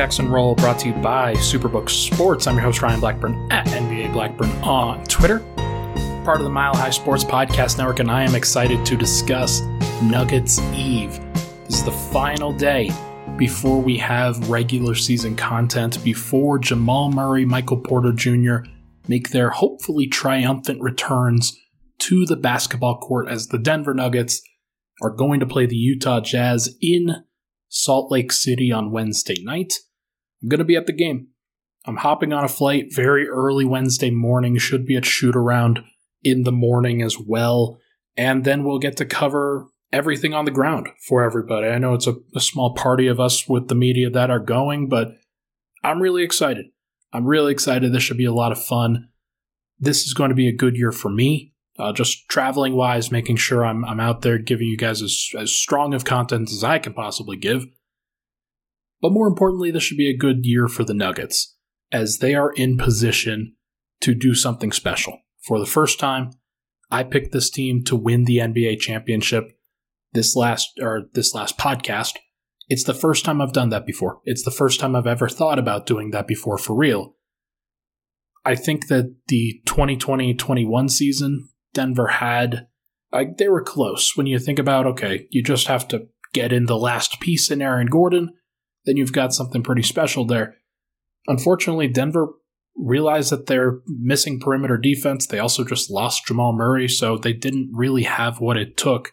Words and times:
Pickaxe 0.00 0.18
and 0.18 0.32
Roll, 0.32 0.54
brought 0.54 0.78
to 0.78 0.88
you 0.88 0.94
by 0.94 1.34
Superbook 1.34 1.90
Sports. 1.90 2.46
I'm 2.46 2.54
your 2.54 2.62
host, 2.62 2.80
Ryan 2.80 3.00
Blackburn, 3.00 3.52
at 3.52 3.66
NBA 3.66 4.14
Blackburn 4.14 4.48
on 4.62 5.04
Twitter, 5.04 5.40
part 6.24 6.38
of 6.38 6.44
the 6.44 6.48
Mile 6.48 6.74
High 6.74 6.88
Sports 6.88 7.22
Podcast 7.22 7.76
Network, 7.76 7.98
and 7.98 8.10
I 8.10 8.22
am 8.22 8.34
excited 8.34 8.86
to 8.86 8.96
discuss 8.96 9.60
Nuggets 10.02 10.58
Eve. 10.72 11.20
This 11.66 11.80
is 11.80 11.84
the 11.84 11.92
final 11.92 12.50
day 12.50 12.90
before 13.36 13.78
we 13.78 13.98
have 13.98 14.48
regular 14.48 14.94
season 14.94 15.36
content, 15.36 16.02
before 16.02 16.58
Jamal 16.58 17.12
Murray, 17.12 17.44
Michael 17.44 17.76
Porter 17.76 18.12
Jr. 18.14 18.70
make 19.06 19.28
their 19.28 19.50
hopefully 19.50 20.06
triumphant 20.06 20.80
returns 20.80 21.58
to 21.98 22.24
the 22.24 22.36
basketball 22.36 22.96
court 23.00 23.28
as 23.28 23.48
the 23.48 23.58
Denver 23.58 23.92
Nuggets 23.92 24.40
are 25.02 25.10
going 25.10 25.40
to 25.40 25.46
play 25.46 25.66
the 25.66 25.76
Utah 25.76 26.22
Jazz 26.22 26.74
in 26.80 27.16
Salt 27.68 28.10
Lake 28.10 28.32
City 28.32 28.72
on 28.72 28.92
Wednesday 28.92 29.36
night. 29.42 29.74
I'm 30.42 30.48
going 30.48 30.58
to 30.58 30.64
be 30.64 30.76
at 30.76 30.86
the 30.86 30.92
game. 30.92 31.28
I'm 31.86 31.96
hopping 31.96 32.32
on 32.32 32.44
a 32.44 32.48
flight 32.48 32.94
very 32.94 33.28
early 33.28 33.64
Wednesday 33.64 34.10
morning, 34.10 34.58
should 34.58 34.84
be 34.84 34.96
at 34.96 35.06
shoot 35.06 35.34
around 35.34 35.80
in 36.22 36.42
the 36.42 36.52
morning 36.52 37.02
as 37.02 37.18
well. 37.18 37.78
And 38.16 38.44
then 38.44 38.64
we'll 38.64 38.78
get 38.78 38.96
to 38.98 39.06
cover 39.06 39.68
everything 39.92 40.34
on 40.34 40.44
the 40.44 40.50
ground 40.50 40.88
for 41.08 41.22
everybody. 41.22 41.68
I 41.68 41.78
know 41.78 41.94
it's 41.94 42.06
a, 42.06 42.16
a 42.34 42.40
small 42.40 42.74
party 42.74 43.06
of 43.06 43.18
us 43.18 43.48
with 43.48 43.68
the 43.68 43.74
media 43.74 44.10
that 44.10 44.30
are 44.30 44.38
going, 44.38 44.88
but 44.88 45.08
I'm 45.82 46.00
really 46.00 46.22
excited. 46.22 46.66
I'm 47.12 47.26
really 47.26 47.52
excited. 47.52 47.92
This 47.92 48.02
should 48.02 48.18
be 48.18 48.26
a 48.26 48.32
lot 48.32 48.52
of 48.52 48.62
fun. 48.62 49.08
This 49.78 50.04
is 50.04 50.14
going 50.14 50.28
to 50.28 50.36
be 50.36 50.48
a 50.48 50.56
good 50.56 50.76
year 50.76 50.92
for 50.92 51.10
me. 51.10 51.54
Uh, 51.78 51.92
just 51.92 52.28
traveling 52.28 52.74
wise, 52.74 53.10
making 53.10 53.36
sure 53.36 53.64
I'm, 53.64 53.84
I'm 53.86 54.00
out 54.00 54.20
there 54.20 54.36
giving 54.36 54.66
you 54.66 54.76
guys 54.76 55.00
as, 55.00 55.30
as 55.38 55.50
strong 55.50 55.94
of 55.94 56.04
content 56.04 56.50
as 56.50 56.62
I 56.62 56.78
can 56.78 56.92
possibly 56.92 57.38
give. 57.38 57.64
But 59.00 59.12
more 59.12 59.26
importantly, 59.26 59.70
this 59.70 59.82
should 59.82 59.96
be 59.96 60.10
a 60.10 60.16
good 60.16 60.44
year 60.44 60.68
for 60.68 60.84
the 60.84 60.94
Nuggets 60.94 61.56
as 61.92 62.18
they 62.18 62.34
are 62.34 62.52
in 62.52 62.76
position 62.76 63.56
to 64.02 64.14
do 64.14 64.34
something 64.34 64.72
special. 64.72 65.18
For 65.42 65.58
the 65.58 65.66
first 65.66 65.98
time, 65.98 66.30
I 66.90 67.02
picked 67.04 67.32
this 67.32 67.50
team 67.50 67.84
to 67.84 67.96
win 67.96 68.24
the 68.24 68.38
NBA 68.38 68.80
championship 68.80 69.52
this 70.12 70.36
last 70.36 70.68
or 70.80 71.02
this 71.14 71.34
last 71.34 71.56
podcast. 71.56 72.16
It's 72.68 72.84
the 72.84 72.94
first 72.94 73.24
time 73.24 73.40
I've 73.40 73.52
done 73.52 73.70
that 73.70 73.86
before. 73.86 74.20
It's 74.24 74.44
the 74.44 74.50
first 74.50 74.80
time 74.80 74.94
I've 74.94 75.06
ever 75.06 75.28
thought 75.28 75.58
about 75.58 75.86
doing 75.86 76.10
that 76.10 76.26
before 76.26 76.58
for 76.58 76.76
real. 76.76 77.16
I 78.44 78.54
think 78.54 78.88
that 78.88 79.14
the 79.28 79.60
2020-21 79.66 80.90
season 80.90 81.48
Denver 81.74 82.08
had 82.08 82.66
like 83.12 83.38
they 83.38 83.48
were 83.48 83.62
close 83.62 84.16
when 84.16 84.26
you 84.26 84.38
think 84.38 84.58
about 84.58 84.86
okay, 84.86 85.26
you 85.30 85.42
just 85.42 85.66
have 85.66 85.86
to 85.88 86.08
get 86.32 86.52
in 86.52 86.66
the 86.66 86.78
last 86.78 87.20
piece 87.20 87.50
in 87.50 87.60
Aaron 87.60 87.88
Gordon, 87.88 88.30
then 88.84 88.96
you've 88.96 89.12
got 89.12 89.34
something 89.34 89.62
pretty 89.62 89.82
special 89.82 90.24
there. 90.24 90.56
Unfortunately, 91.26 91.88
Denver 91.88 92.28
realized 92.76 93.30
that 93.30 93.46
they're 93.46 93.80
missing 93.86 94.40
perimeter 94.40 94.78
defense. 94.78 95.26
They 95.26 95.38
also 95.38 95.64
just 95.64 95.90
lost 95.90 96.26
Jamal 96.26 96.52
Murray, 96.52 96.88
so 96.88 97.18
they 97.18 97.32
didn't 97.32 97.70
really 97.74 98.04
have 98.04 98.40
what 98.40 98.56
it 98.56 98.76
took 98.76 99.12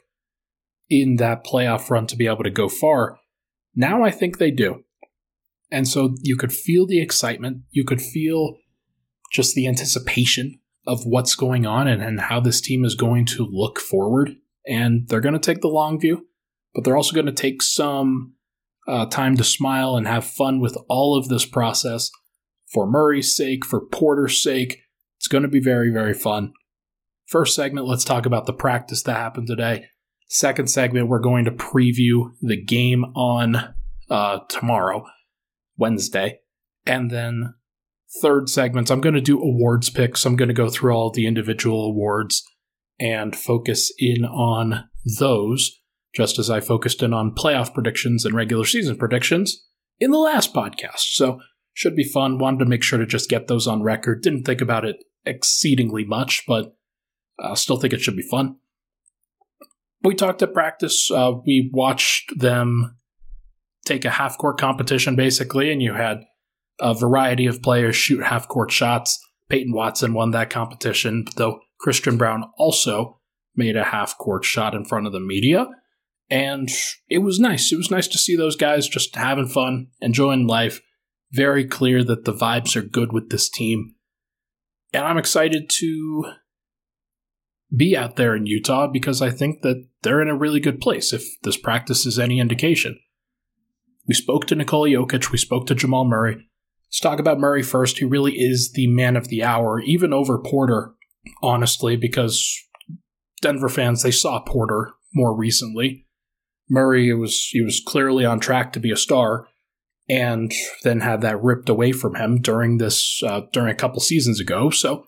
in 0.89 1.17
that 1.17 1.45
playoff 1.45 1.89
run 1.89 2.07
to 2.07 2.15
be 2.15 2.27
able 2.27 2.43
to 2.43 2.49
go 2.49 2.69
far. 2.69 3.19
Now 3.75 4.03
I 4.03 4.11
think 4.11 4.37
they 4.37 4.51
do. 4.51 4.83
And 5.69 5.87
so 5.87 6.15
you 6.21 6.37
could 6.37 6.53
feel 6.53 6.87
the 6.87 7.01
excitement, 7.01 7.63
you 7.71 7.83
could 7.83 8.01
feel 8.01 8.57
just 9.31 9.53
the 9.53 9.67
anticipation 9.67 10.59
of 10.85 11.05
what's 11.05 11.35
going 11.35 11.65
on 11.65 11.87
and, 11.87 12.01
and 12.01 12.21
how 12.21 12.39
this 12.39 12.61
team 12.61 12.85
is 12.85 12.95
going 12.95 13.25
to 13.25 13.45
look 13.45 13.79
forward. 13.79 14.37
And 14.65 15.07
they're 15.07 15.21
going 15.21 15.33
to 15.33 15.39
take 15.39 15.61
the 15.61 15.67
long 15.67 15.99
view, 15.99 16.27
but 16.73 16.83
they're 16.83 16.95
also 16.95 17.13
going 17.13 17.25
to 17.25 17.33
take 17.33 17.61
some 17.61 18.35
uh, 18.87 19.05
time 19.07 19.35
to 19.37 19.43
smile 19.43 19.95
and 19.95 20.07
have 20.07 20.25
fun 20.25 20.59
with 20.59 20.77
all 20.87 21.17
of 21.17 21.27
this 21.27 21.45
process 21.45 22.09
for 22.71 22.87
Murray's 22.87 23.35
sake, 23.35 23.65
for 23.65 23.85
Porter's 23.85 24.41
sake. 24.41 24.81
It's 25.17 25.27
going 25.27 25.43
to 25.43 25.49
be 25.49 25.59
very, 25.59 25.91
very 25.91 26.13
fun. 26.13 26.53
First 27.25 27.55
segment, 27.55 27.87
let's 27.87 28.05
talk 28.05 28.25
about 28.25 28.45
the 28.45 28.53
practice 28.53 29.03
that 29.03 29.17
happened 29.17 29.47
today. 29.47 29.85
Second 30.29 30.69
segment, 30.69 31.07
we're 31.07 31.19
going 31.19 31.45
to 31.45 31.51
preview 31.51 32.31
the 32.41 32.61
game 32.61 33.03
on 33.15 33.73
uh, 34.09 34.39
tomorrow, 34.49 35.05
Wednesday. 35.77 36.39
And 36.85 37.11
then 37.11 37.55
third 38.21 38.49
segments, 38.49 38.91
I'm 38.91 39.01
going 39.01 39.15
to 39.15 39.21
do 39.21 39.41
awards 39.41 39.89
picks. 39.89 40.25
I'm 40.25 40.35
going 40.35 40.47
to 40.47 40.53
go 40.53 40.69
through 40.69 40.93
all 40.93 41.11
the 41.11 41.27
individual 41.27 41.85
awards 41.85 42.43
and 42.99 43.35
focus 43.35 43.91
in 43.99 44.25
on 44.25 44.85
those, 45.19 45.76
just 46.13 46.39
as 46.39 46.49
I 46.49 46.59
focused 46.59 47.03
in 47.03 47.13
on 47.13 47.35
playoff 47.35 47.73
predictions 47.73 48.25
and 48.25 48.35
regular 48.35 48.65
season 48.65 48.97
predictions 48.97 49.65
in 49.99 50.11
the 50.11 50.17
last 50.17 50.53
podcast. 50.53 51.13
So, 51.13 51.39
should 51.73 51.95
be 51.95 52.03
fun. 52.03 52.39
Wanted 52.39 52.59
to 52.59 52.65
make 52.65 52.81
sure 52.81 52.97
to 52.97 53.05
just 53.05 53.29
get 53.29 53.47
those 53.47 53.67
on 53.67 53.83
record. 53.83 54.23
Didn't 54.23 54.45
think 54.45 54.61
about 54.61 54.83
it 54.83 54.95
exceedingly 55.25 56.03
much, 56.05 56.43
but 56.47 56.75
uh, 57.37 57.53
still 57.53 57.77
think 57.77 57.93
it 57.93 58.01
should 58.01 58.15
be 58.15 58.23
fun. 58.23 58.55
We 60.01 60.15
talked 60.15 60.41
at 60.41 60.53
practice. 60.53 61.11
Uh, 61.11 61.33
we 61.45 61.69
watched 61.71 62.39
them 62.39 62.97
take 63.85 64.05
a 64.05 64.09
half 64.09 64.37
court 64.37 64.59
competition, 64.59 65.15
basically, 65.15 65.71
and 65.71 65.81
you 65.81 65.93
had 65.93 66.23
a 66.79 66.93
variety 66.93 67.45
of 67.45 67.61
players 67.61 67.95
shoot 67.95 68.23
half 68.23 68.47
court 68.47 68.71
shots. 68.71 69.19
Peyton 69.49 69.73
Watson 69.73 70.13
won 70.13 70.31
that 70.31 70.49
competition, 70.49 71.25
though 71.35 71.59
Christian 71.79 72.17
Braun 72.17 72.43
also 72.57 73.19
made 73.55 73.75
a 73.75 73.83
half 73.83 74.17
court 74.17 74.43
shot 74.45 74.75
in 74.75 74.85
front 74.85 75.07
of 75.07 75.13
the 75.13 75.19
media. 75.19 75.67
And 76.29 76.69
it 77.09 77.19
was 77.19 77.39
nice. 77.39 77.71
It 77.71 77.77
was 77.77 77.91
nice 77.91 78.07
to 78.09 78.17
see 78.17 78.35
those 78.35 78.55
guys 78.55 78.87
just 78.87 79.15
having 79.15 79.47
fun, 79.47 79.87
enjoying 80.01 80.47
life. 80.47 80.81
Very 81.31 81.65
clear 81.65 82.03
that 82.03 82.25
the 82.25 82.33
vibes 82.33 82.75
are 82.75 82.81
good 82.81 83.13
with 83.13 83.29
this 83.29 83.49
team. 83.49 83.95
And 84.93 85.05
I'm 85.05 85.17
excited 85.17 85.69
to 85.69 86.33
be 87.75 87.97
out 87.97 88.15
there 88.15 88.35
in 88.35 88.45
Utah 88.45 88.87
because 88.87 89.21
I 89.21 89.29
think 89.29 89.61
that 89.61 89.87
they're 90.01 90.21
in 90.21 90.29
a 90.29 90.37
really 90.37 90.59
good 90.59 90.79
place 90.79 91.11
if 91.11 91.23
this 91.43 91.57
practice 91.57 92.05
is 92.05 92.17
any 92.17 92.39
indication. 92.39 92.99
We 94.07 94.13
spoke 94.13 94.47
to 94.47 94.55
Nikola 94.55 94.87
Jokic, 94.89 95.31
we 95.31 95.37
spoke 95.37 95.67
to 95.67 95.75
Jamal 95.75 96.05
Murray. 96.05 96.47
Let's 96.87 97.01
talk 97.01 97.19
about 97.19 97.39
Murray 97.39 97.61
first, 97.61 97.99
who 97.99 98.07
really 98.07 98.33
is 98.33 98.71
the 98.71 98.87
man 98.87 99.17
of 99.17 99.27
the 99.27 99.43
hour, 99.43 99.81
even 99.81 100.13
over 100.13 100.39
Porter, 100.39 100.93
honestly, 101.41 101.97
because 101.97 102.57
Denver 103.41 103.67
fans 103.67 104.03
they 104.03 104.11
saw 104.11 104.39
Porter 104.39 104.93
more 105.13 105.35
recently. 105.35 106.06
Murray 106.69 107.13
was 107.13 107.49
he 107.51 107.61
was 107.61 107.81
clearly 107.85 108.25
on 108.25 108.39
track 108.39 108.73
to 108.73 108.79
be 108.79 108.91
a 108.91 108.97
star, 108.97 109.47
and 110.09 110.51
then 110.83 111.01
had 111.01 111.21
that 111.21 111.41
ripped 111.41 111.69
away 111.69 111.91
from 111.91 112.15
him 112.15 112.41
during 112.41 112.77
this 112.77 113.21
uh, 113.23 113.41
during 113.53 113.71
a 113.71 113.77
couple 113.77 113.99
seasons 113.99 114.39
ago. 114.39 114.69
So 114.69 115.05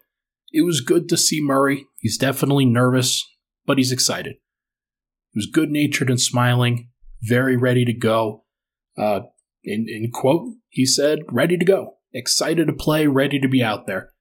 it 0.51 0.65
was 0.65 0.81
good 0.81 1.09
to 1.09 1.17
see 1.17 1.41
Murray. 1.41 1.85
He's 1.99 2.17
definitely 2.17 2.65
nervous, 2.65 3.25
but 3.65 3.77
he's 3.77 3.91
excited. 3.91 4.35
He 5.31 5.37
was 5.37 5.45
good 5.45 5.69
natured 5.69 6.09
and 6.09 6.19
smiling, 6.19 6.89
very 7.21 7.55
ready 7.55 7.85
to 7.85 7.93
go. 7.93 8.45
Uh, 8.97 9.21
in, 9.63 9.85
in 9.87 10.11
quote, 10.11 10.55
he 10.69 10.85
said, 10.85 11.19
ready 11.29 11.57
to 11.57 11.65
go, 11.65 11.97
excited 12.13 12.67
to 12.67 12.73
play, 12.73 13.07
ready 13.07 13.39
to 13.39 13.47
be 13.47 13.61
out 13.61 13.85
there. 13.85 14.11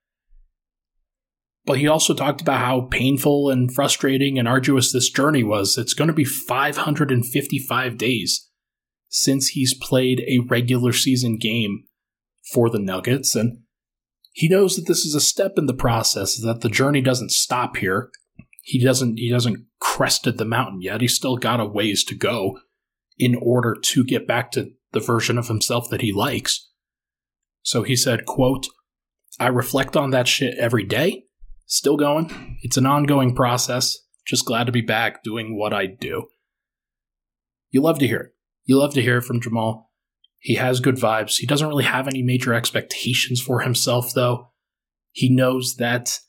But 1.68 1.76
he 1.76 1.86
also 1.86 2.14
talked 2.14 2.40
about 2.40 2.60
how 2.60 2.88
painful 2.90 3.50
and 3.50 3.70
frustrating 3.70 4.38
and 4.38 4.48
arduous 4.48 4.90
this 4.90 5.10
journey 5.10 5.44
was. 5.44 5.76
It's 5.76 5.92
going 5.92 6.08
to 6.08 6.14
be 6.14 6.24
555 6.24 7.98
days 7.98 8.48
since 9.10 9.48
he's 9.48 9.74
played 9.74 10.20
a 10.20 10.38
regular 10.48 10.94
season 10.94 11.36
game 11.36 11.84
for 12.54 12.70
the 12.70 12.78
Nuggets. 12.78 13.36
And 13.36 13.64
he 14.32 14.48
knows 14.48 14.76
that 14.76 14.86
this 14.86 15.04
is 15.04 15.14
a 15.14 15.20
step 15.20 15.58
in 15.58 15.66
the 15.66 15.74
process, 15.74 16.40
that 16.40 16.62
the 16.62 16.70
journey 16.70 17.02
doesn't 17.02 17.32
stop 17.32 17.76
here. 17.76 18.08
He 18.62 18.82
doesn't 18.82 19.18
he 19.18 19.30
doesn't 19.30 19.66
crested 19.78 20.38
the 20.38 20.46
mountain 20.46 20.80
yet. 20.80 21.02
He's 21.02 21.14
still 21.14 21.36
got 21.36 21.60
a 21.60 21.66
ways 21.66 22.02
to 22.04 22.14
go 22.14 22.60
in 23.18 23.34
order 23.34 23.76
to 23.78 24.04
get 24.04 24.26
back 24.26 24.52
to 24.52 24.70
the 24.92 25.00
version 25.00 25.36
of 25.36 25.48
himself 25.48 25.90
that 25.90 26.00
he 26.00 26.14
likes. 26.14 26.70
So 27.60 27.82
he 27.82 27.94
said, 27.94 28.24
quote, 28.24 28.68
I 29.38 29.48
reflect 29.48 29.98
on 29.98 30.12
that 30.12 30.28
shit 30.28 30.56
every 30.56 30.84
day. 30.84 31.24
Still 31.68 31.98
going. 31.98 32.56
It's 32.62 32.78
an 32.78 32.86
ongoing 32.86 33.34
process. 33.34 33.98
Just 34.26 34.46
glad 34.46 34.64
to 34.64 34.72
be 34.72 34.80
back 34.80 35.22
doing 35.22 35.56
what 35.56 35.74
I 35.74 35.84
do. 35.84 36.28
You 37.70 37.82
love 37.82 37.98
to 37.98 38.06
hear 38.06 38.20
it. 38.20 38.30
You 38.64 38.78
love 38.78 38.94
to 38.94 39.02
hear 39.02 39.18
it 39.18 39.24
from 39.24 39.40
Jamal. 39.40 39.92
He 40.38 40.54
has 40.54 40.80
good 40.80 40.96
vibes. 40.96 41.36
He 41.36 41.46
doesn't 41.46 41.68
really 41.68 41.84
have 41.84 42.08
any 42.08 42.22
major 42.22 42.54
expectations 42.54 43.42
for 43.42 43.60
himself, 43.60 44.14
though. 44.14 44.48
He 45.12 45.28
knows 45.28 45.76
that 45.76 46.20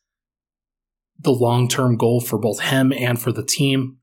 the 1.17 1.31
long 1.31 1.69
term 1.69 1.95
goal 1.95 2.19
for 2.19 2.37
both 2.37 2.59
him 2.59 2.91
and 2.91 3.21
for 3.21 3.31
the 3.31 3.45
team 3.45 3.99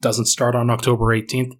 doesn't 0.00 0.26
start 0.26 0.54
on 0.54 0.70
October 0.70 1.06
18th. 1.06 1.58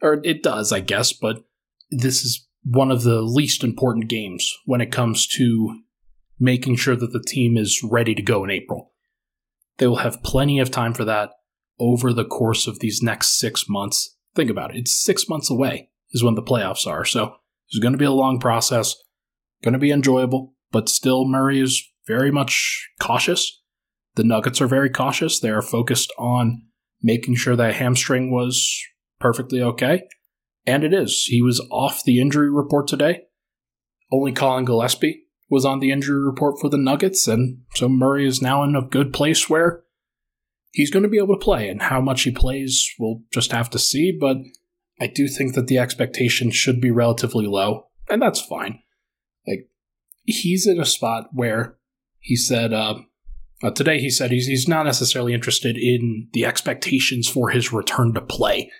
Or 0.00 0.20
it 0.24 0.42
does, 0.42 0.72
I 0.72 0.80
guess, 0.80 1.12
but 1.12 1.44
this 1.90 2.24
is 2.24 2.46
one 2.64 2.90
of 2.90 3.02
the 3.02 3.20
least 3.20 3.62
important 3.62 4.08
games 4.08 4.50
when 4.64 4.80
it 4.80 4.90
comes 4.90 5.26
to 5.26 5.80
making 6.38 6.76
sure 6.76 6.96
that 6.96 7.12
the 7.12 7.24
team 7.26 7.56
is 7.56 7.82
ready 7.82 8.14
to 8.14 8.22
go 8.22 8.44
in 8.44 8.50
April. 8.50 8.92
They 9.78 9.86
will 9.86 9.96
have 9.96 10.22
plenty 10.22 10.58
of 10.58 10.70
time 10.70 10.94
for 10.94 11.04
that 11.04 11.30
over 11.78 12.12
the 12.12 12.24
course 12.24 12.66
of 12.66 12.78
these 12.78 13.02
next 13.02 13.38
six 13.38 13.68
months. 13.68 14.16
Think 14.34 14.50
about 14.50 14.74
it. 14.74 14.78
It's 14.78 14.94
six 14.94 15.28
months 15.28 15.50
away 15.50 15.90
is 16.12 16.22
when 16.22 16.34
the 16.34 16.42
playoffs 16.42 16.86
are. 16.86 17.04
So 17.04 17.36
it's 17.68 17.78
going 17.78 17.92
to 17.92 17.98
be 17.98 18.04
a 18.04 18.12
long 18.12 18.38
process, 18.38 18.94
going 19.62 19.72
to 19.72 19.78
be 19.78 19.90
enjoyable, 19.90 20.54
but 20.70 20.88
still 20.88 21.26
Murray 21.26 21.60
is 21.60 21.82
very 22.06 22.30
much 22.30 22.88
cautious. 23.00 23.62
The 24.14 24.24
Nuggets 24.24 24.60
are 24.60 24.68
very 24.68 24.88
cautious. 24.88 25.40
They 25.40 25.50
are 25.50 25.62
focused 25.62 26.12
on 26.18 26.62
making 27.02 27.36
sure 27.36 27.56
that 27.56 27.74
hamstring 27.74 28.30
was 28.30 28.74
perfectly 29.20 29.62
okay. 29.62 30.02
And 30.66 30.84
it 30.84 30.94
is. 30.94 31.24
He 31.28 31.42
was 31.42 31.60
off 31.70 32.02
the 32.04 32.20
injury 32.20 32.50
report 32.50 32.88
today. 32.88 33.22
Only 34.10 34.32
Collin 34.32 34.64
Gillespie 34.64 35.25
was 35.48 35.64
on 35.64 35.80
the 35.80 35.90
injury 35.90 36.20
report 36.20 36.60
for 36.60 36.68
the 36.68 36.78
Nuggets, 36.78 37.28
and 37.28 37.62
so 37.74 37.88
Murray 37.88 38.26
is 38.26 38.42
now 38.42 38.62
in 38.64 38.74
a 38.74 38.82
good 38.82 39.12
place 39.12 39.48
where 39.48 39.84
he's 40.72 40.90
going 40.90 41.04
to 41.04 41.08
be 41.08 41.18
able 41.18 41.38
to 41.38 41.44
play. 41.44 41.68
And 41.68 41.82
how 41.82 42.00
much 42.00 42.22
he 42.22 42.30
plays, 42.30 42.92
we'll 42.98 43.22
just 43.32 43.52
have 43.52 43.70
to 43.70 43.78
see. 43.78 44.12
But 44.12 44.38
I 45.00 45.06
do 45.06 45.28
think 45.28 45.54
that 45.54 45.68
the 45.68 45.78
expectation 45.78 46.50
should 46.50 46.80
be 46.80 46.90
relatively 46.90 47.46
low, 47.46 47.88
and 48.08 48.20
that's 48.20 48.40
fine. 48.40 48.80
Like, 49.46 49.68
he's 50.24 50.66
in 50.66 50.80
a 50.80 50.86
spot 50.86 51.28
where 51.32 51.76
he 52.18 52.34
said, 52.34 52.72
uh, 52.72 52.96
uh, 53.62 53.70
today 53.70 54.00
he 54.00 54.10
said 54.10 54.30
he's, 54.30 54.46
he's 54.46 54.68
not 54.68 54.84
necessarily 54.84 55.32
interested 55.32 55.76
in 55.76 56.28
the 56.32 56.44
expectations 56.44 57.28
for 57.28 57.50
his 57.50 57.72
return 57.72 58.12
to 58.14 58.20
play. 58.20 58.70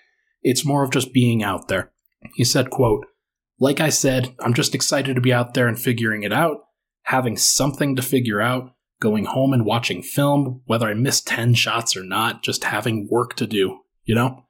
It's 0.43 0.65
more 0.65 0.85
of 0.85 0.91
just 0.91 1.13
being 1.13 1.43
out 1.43 1.69
there. 1.69 1.93
He 2.35 2.45
said, 2.45 2.71
quote, 2.71 3.07
like 3.59 3.81
I 3.81 3.89
said, 3.89 4.35
I'm 4.41 4.55
just 4.55 4.75
excited 4.75 5.15
to 5.15 5.21
be 5.21 5.33
out 5.33 5.55
there 5.55 5.69
and 5.69 5.79
figuring 5.79 6.23
it 6.23 6.33
out, 6.33 6.59
having 7.05 7.37
something 7.37 7.97
to 7.97 8.03
figure 8.03 8.41
out, 8.41 8.73
going 9.01 9.27
home 9.27 9.53
and 9.53 9.65
watching 9.65 10.03
film, 10.03 10.63
whether 10.65 10.87
I 10.87 10.95
miss 10.95 11.21
10 11.21 11.55
shots 11.55 11.97
or 11.97 12.03
not, 12.03 12.43
just 12.43 12.65
having 12.65 13.09
work 13.11 13.35
to 13.37 13.47
do, 13.47 13.81
you 14.05 14.15
know? 14.15 14.45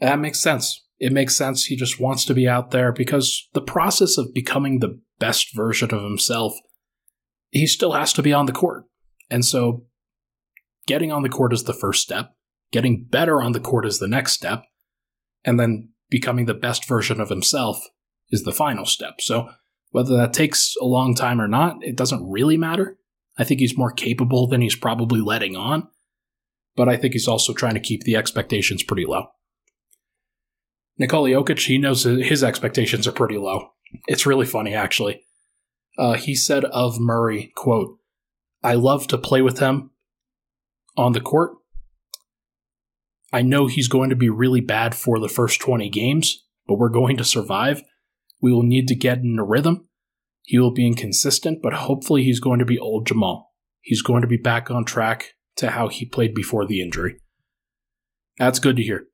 That 0.00 0.18
makes 0.18 0.40
sense. 0.40 0.84
It 0.98 1.12
makes 1.12 1.36
sense. 1.36 1.64
He 1.64 1.76
just 1.76 2.00
wants 2.00 2.24
to 2.26 2.34
be 2.34 2.48
out 2.48 2.70
there 2.70 2.92
because 2.92 3.48
the 3.52 3.60
process 3.60 4.16
of 4.16 4.32
becoming 4.32 4.78
the 4.78 5.00
best 5.18 5.54
version 5.54 5.92
of 5.92 6.02
himself, 6.02 6.54
he 7.50 7.66
still 7.66 7.92
has 7.92 8.12
to 8.14 8.22
be 8.22 8.32
on 8.32 8.46
the 8.46 8.52
court. 8.52 8.84
And 9.30 9.44
so 9.44 9.86
getting 10.86 11.10
on 11.10 11.22
the 11.22 11.28
court 11.28 11.52
is 11.52 11.64
the 11.64 11.74
first 11.74 12.02
step, 12.02 12.30
getting 12.70 13.04
better 13.04 13.42
on 13.42 13.52
the 13.52 13.60
court 13.60 13.86
is 13.86 13.98
the 13.98 14.08
next 14.08 14.32
step, 14.32 14.64
and 15.44 15.58
then 15.58 15.90
becoming 16.10 16.46
the 16.46 16.54
best 16.54 16.88
version 16.88 17.20
of 17.20 17.28
himself 17.28 17.80
is 18.30 18.42
the 18.42 18.52
final 18.52 18.84
step. 18.84 19.20
So 19.20 19.50
whether 19.90 20.16
that 20.16 20.32
takes 20.32 20.74
a 20.80 20.84
long 20.84 21.14
time 21.14 21.40
or 21.40 21.48
not, 21.48 21.76
it 21.82 21.96
doesn't 21.96 22.28
really 22.28 22.56
matter. 22.56 22.98
I 23.38 23.44
think 23.44 23.60
he's 23.60 23.76
more 23.76 23.92
capable 23.92 24.46
than 24.46 24.60
he's 24.60 24.76
probably 24.76 25.20
letting 25.20 25.56
on, 25.56 25.88
but 26.74 26.88
I 26.88 26.96
think 26.96 27.12
he's 27.12 27.28
also 27.28 27.52
trying 27.52 27.74
to 27.74 27.80
keep 27.80 28.04
the 28.04 28.16
expectations 28.16 28.82
pretty 28.82 29.04
low. 29.04 29.26
Nikola 30.98 31.30
Jokic, 31.30 31.66
he 31.66 31.78
knows 31.78 32.04
his 32.04 32.42
expectations 32.42 33.06
are 33.06 33.12
pretty 33.12 33.36
low. 33.36 33.70
It's 34.06 34.26
really 34.26 34.46
funny, 34.46 34.74
actually. 34.74 35.22
Uh, 35.98 36.14
he 36.14 36.34
said 36.34 36.64
of 36.66 36.98
Murray, 36.98 37.52
quote, 37.54 37.98
I 38.62 38.74
love 38.74 39.06
to 39.08 39.18
play 39.18 39.42
with 39.42 39.58
him 39.58 39.90
on 40.96 41.12
the 41.12 41.20
court. 41.20 41.52
I 43.32 43.42
know 43.42 43.66
he's 43.66 43.88
going 43.88 44.10
to 44.10 44.16
be 44.16 44.28
really 44.28 44.60
bad 44.60 44.94
for 44.94 45.18
the 45.18 45.28
first 45.28 45.60
20 45.60 45.88
games, 45.90 46.44
but 46.66 46.78
we're 46.78 46.88
going 46.88 47.16
to 47.16 47.24
survive. 47.24 47.82
We 48.40 48.52
will 48.52 48.62
need 48.62 48.88
to 48.88 48.94
get 48.94 49.18
in 49.18 49.38
a 49.38 49.44
rhythm. 49.44 49.88
He 50.42 50.58
will 50.58 50.72
be 50.72 50.86
inconsistent, 50.86 51.60
but 51.62 51.72
hopefully 51.72 52.22
he's 52.22 52.40
going 52.40 52.60
to 52.60 52.64
be 52.64 52.78
old 52.78 53.06
Jamal. 53.06 53.52
He's 53.80 54.02
going 54.02 54.22
to 54.22 54.28
be 54.28 54.36
back 54.36 54.70
on 54.70 54.84
track 54.84 55.34
to 55.56 55.70
how 55.70 55.88
he 55.88 56.04
played 56.04 56.34
before 56.34 56.66
the 56.66 56.80
injury. 56.80 57.16
That's 58.38 58.58
good 58.58 58.76
to 58.76 58.82
hear. 58.82 59.06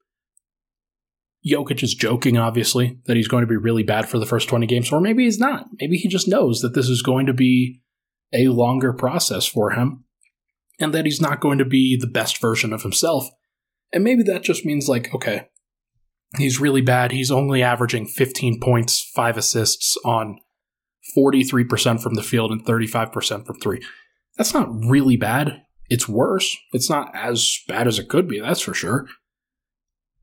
Jokic 1.46 1.82
is 1.82 1.94
joking, 1.94 2.36
obviously, 2.36 2.98
that 3.06 3.16
he's 3.16 3.28
going 3.28 3.42
to 3.42 3.48
be 3.48 3.56
really 3.56 3.82
bad 3.82 4.08
for 4.08 4.18
the 4.18 4.26
first 4.26 4.48
20 4.48 4.66
games, 4.66 4.92
or 4.92 5.00
maybe 5.00 5.24
he's 5.24 5.38
not. 5.38 5.66
Maybe 5.80 5.96
he 5.96 6.08
just 6.08 6.28
knows 6.28 6.60
that 6.60 6.74
this 6.74 6.88
is 6.88 7.02
going 7.02 7.26
to 7.26 7.32
be 7.32 7.80
a 8.32 8.48
longer 8.48 8.92
process 8.92 9.46
for 9.46 9.70
him 9.72 10.04
and 10.78 10.94
that 10.94 11.04
he's 11.04 11.20
not 11.20 11.40
going 11.40 11.58
to 11.58 11.64
be 11.64 11.96
the 11.96 12.06
best 12.06 12.40
version 12.40 12.72
of 12.72 12.82
himself. 12.82 13.28
And 13.92 14.04
maybe 14.04 14.22
that 14.24 14.42
just 14.42 14.64
means, 14.64 14.88
like, 14.88 15.14
okay, 15.14 15.48
he's 16.38 16.60
really 16.60 16.80
bad. 16.80 17.12
He's 17.12 17.30
only 17.30 17.62
averaging 17.62 18.06
15 18.06 18.60
points, 18.60 19.10
five 19.14 19.36
assists 19.36 19.96
on 20.04 20.38
43% 21.16 22.02
from 22.02 22.14
the 22.14 22.22
field 22.22 22.52
and 22.52 22.64
35% 22.64 23.46
from 23.46 23.58
three. 23.58 23.84
That's 24.36 24.54
not 24.54 24.68
really 24.72 25.16
bad. 25.16 25.62
It's 25.88 26.08
worse. 26.08 26.56
It's 26.72 26.88
not 26.88 27.14
as 27.14 27.58
bad 27.68 27.86
as 27.86 27.98
it 27.98 28.08
could 28.08 28.28
be, 28.28 28.40
that's 28.40 28.62
for 28.62 28.72
sure. 28.72 29.06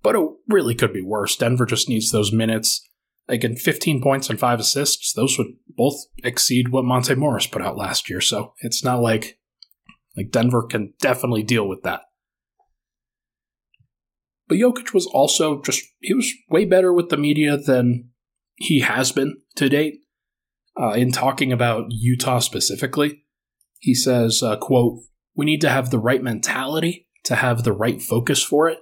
But 0.02 0.16
it 0.16 0.28
really 0.48 0.74
could 0.74 0.94
be 0.94 1.02
worse. 1.02 1.36
Denver 1.36 1.66
just 1.66 1.90
needs 1.90 2.12
those 2.12 2.32
minutes 2.32 2.90
Again, 3.30 3.56
15 3.56 4.02
points 4.02 4.28
and 4.28 4.40
five 4.40 4.60
assists, 4.60 5.14
those 5.14 5.38
would 5.38 5.54
both 5.68 5.94
exceed 6.24 6.70
what 6.70 6.84
Monte 6.84 7.14
Morris 7.14 7.46
put 7.46 7.62
out 7.62 7.78
last 7.78 8.10
year. 8.10 8.22
So 8.22 8.54
it's 8.62 8.84
not 8.84 9.02
like 9.02 9.38
like 10.18 10.32
Denver 10.32 10.64
can 10.64 10.94
definitely 11.00 11.44
deal 11.44 11.68
with 11.68 11.84
that. 11.84 12.02
But 14.50 14.58
Jokic 14.58 14.94
was 14.94 15.06
also 15.06 15.62
just 15.62 15.86
he 16.02 16.14
was 16.14 16.30
way 16.50 16.66
better 16.66 16.92
with 16.92 17.10
the 17.10 17.18
media 17.18 17.56
than 17.56 18.10
he 18.56 18.82
has 18.82 19.12
been 19.12 19.38
to 19.56 19.70
date. 19.70 20.00
Uh, 20.78 20.94
in 20.94 21.12
talking 21.12 21.54
about 21.54 21.86
Utah 21.90 22.40
specifically, 22.40 23.24
he 23.78 23.94
says, 23.94 24.42
uh, 24.44 24.58
"quote 24.58 25.04
We 25.36 25.46
need 25.46 25.62
to 25.62 25.70
have 25.70 25.92
the 25.92 26.00
right 26.00 26.24
mentality 26.24 27.08
to 27.26 27.36
have 27.36 27.64
the 27.64 27.74
right 27.74 28.02
focus 28.02 28.44
for 28.44 28.68
it. 28.68 28.80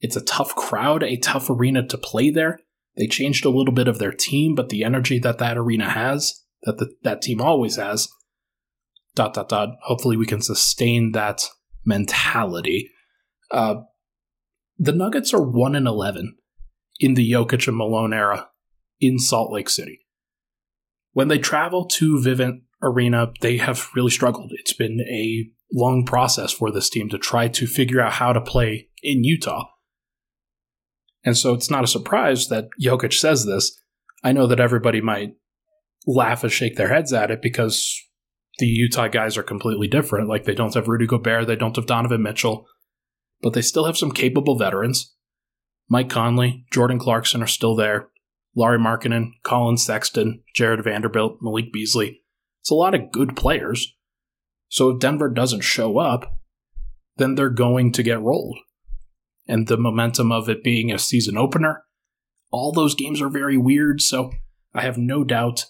It's 0.00 0.16
a 0.16 0.24
tough 0.24 0.56
crowd, 0.56 1.02
a 1.02 1.18
tough 1.18 1.50
arena 1.50 1.86
to 1.86 1.98
play 1.98 2.30
there." 2.30 2.58
They 2.96 3.06
changed 3.06 3.44
a 3.44 3.50
little 3.50 3.74
bit 3.74 3.88
of 3.88 3.98
their 3.98 4.12
team, 4.12 4.54
but 4.54 4.70
the 4.70 4.84
energy 4.84 5.18
that 5.20 5.38
that 5.38 5.56
arena 5.56 5.88
has, 5.90 6.44
that 6.62 6.78
the, 6.78 6.92
that 7.02 7.22
team 7.22 7.40
always 7.40 7.76
has, 7.76 8.08
dot 9.14 9.34
dot 9.34 9.50
dot. 9.50 9.76
Hopefully, 9.82 10.16
we 10.16 10.26
can 10.26 10.40
sustain 10.40 11.12
that 11.12 11.42
mentality. 11.84 12.90
Uh, 13.50 13.82
the 14.80 14.92
Nuggets 14.92 15.34
are 15.34 15.42
one 15.42 15.76
and 15.76 15.86
eleven 15.86 16.36
in 16.98 17.12
the 17.12 17.30
Jokic 17.30 17.68
and 17.68 17.76
Malone 17.76 18.14
era 18.14 18.48
in 18.98 19.18
Salt 19.18 19.52
Lake 19.52 19.68
City. 19.68 20.00
When 21.12 21.28
they 21.28 21.38
travel 21.38 21.84
to 21.86 22.16
Vivint 22.16 22.62
Arena, 22.82 23.32
they 23.42 23.58
have 23.58 23.90
really 23.94 24.10
struggled. 24.10 24.52
It's 24.54 24.72
been 24.72 25.00
a 25.02 25.50
long 25.70 26.06
process 26.06 26.50
for 26.50 26.72
this 26.72 26.88
team 26.88 27.10
to 27.10 27.18
try 27.18 27.46
to 27.48 27.66
figure 27.66 28.00
out 28.00 28.14
how 28.14 28.32
to 28.32 28.40
play 28.40 28.88
in 29.02 29.22
Utah. 29.22 29.66
And 31.24 31.36
so 31.36 31.52
it's 31.52 31.70
not 31.70 31.84
a 31.84 31.88
surprise 31.88 32.48
that 32.48 32.68
Jokic 32.82 33.12
says 33.12 33.44
this. 33.44 33.78
I 34.24 34.32
know 34.32 34.46
that 34.46 34.60
everybody 34.60 35.02
might 35.02 35.34
laugh 36.06 36.42
and 36.42 36.50
shake 36.50 36.76
their 36.76 36.88
heads 36.88 37.12
at 37.12 37.30
it 37.30 37.42
because 37.42 38.00
the 38.58 38.66
Utah 38.66 39.08
guys 39.08 39.36
are 39.36 39.42
completely 39.42 39.88
different. 39.88 40.28
Like 40.28 40.44
they 40.44 40.54
don't 40.54 40.72
have 40.72 40.88
Rudy 40.88 41.06
Gobert, 41.06 41.46
they 41.46 41.56
don't 41.56 41.76
have 41.76 41.86
Donovan 41.86 42.22
Mitchell, 42.22 42.66
but 43.42 43.52
they 43.52 43.62
still 43.62 43.84
have 43.84 43.96
some 43.96 44.12
capable 44.12 44.58
veterans. 44.58 45.14
Mike 45.88 46.08
Conley, 46.08 46.64
Jordan 46.72 46.98
Clarkson 46.98 47.42
are 47.42 47.48
still 47.48 47.74
there. 47.74 48.08
Lauri 48.54 48.78
Markkanen, 48.78 49.30
Collin 49.42 49.76
Sexton, 49.76 50.42
Jarred 50.54 50.82
Vanderbilt, 50.82 51.38
Malik 51.40 51.72
Beasley. 51.72 52.22
It's 52.60 52.70
a 52.70 52.74
lot 52.74 52.94
of 52.94 53.12
good 53.12 53.36
players. 53.36 53.94
So 54.68 54.90
if 54.90 55.00
Denver 55.00 55.28
doesn't 55.28 55.62
show 55.62 55.98
up, 55.98 56.40
then 57.16 57.34
they're 57.34 57.50
going 57.50 57.92
to 57.92 58.02
get 58.02 58.20
rolled 58.20 58.58
and 59.50 59.66
the 59.66 59.76
momentum 59.76 60.30
of 60.30 60.48
it 60.48 60.62
being 60.62 60.92
a 60.92 60.98
season 60.98 61.36
opener. 61.36 61.82
All 62.50 62.72
those 62.72 62.94
games 62.94 63.20
are 63.20 63.28
very 63.28 63.56
weird, 63.56 64.00
so 64.00 64.30
I 64.72 64.82
have 64.82 64.96
no 64.96 65.24
doubt 65.24 65.66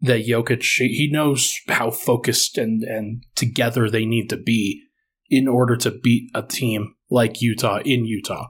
that 0.00 0.26
Jokic 0.26 0.62
he 0.62 1.08
knows 1.10 1.54
how 1.68 1.90
focused 1.90 2.56
and 2.56 2.82
and 2.84 3.24
together 3.34 3.90
they 3.90 4.04
need 4.04 4.28
to 4.28 4.36
be 4.36 4.84
in 5.30 5.48
order 5.48 5.76
to 5.76 5.90
beat 5.90 6.30
a 6.34 6.42
team 6.42 6.94
like 7.10 7.42
Utah 7.42 7.80
in 7.84 8.04
Utah. 8.04 8.48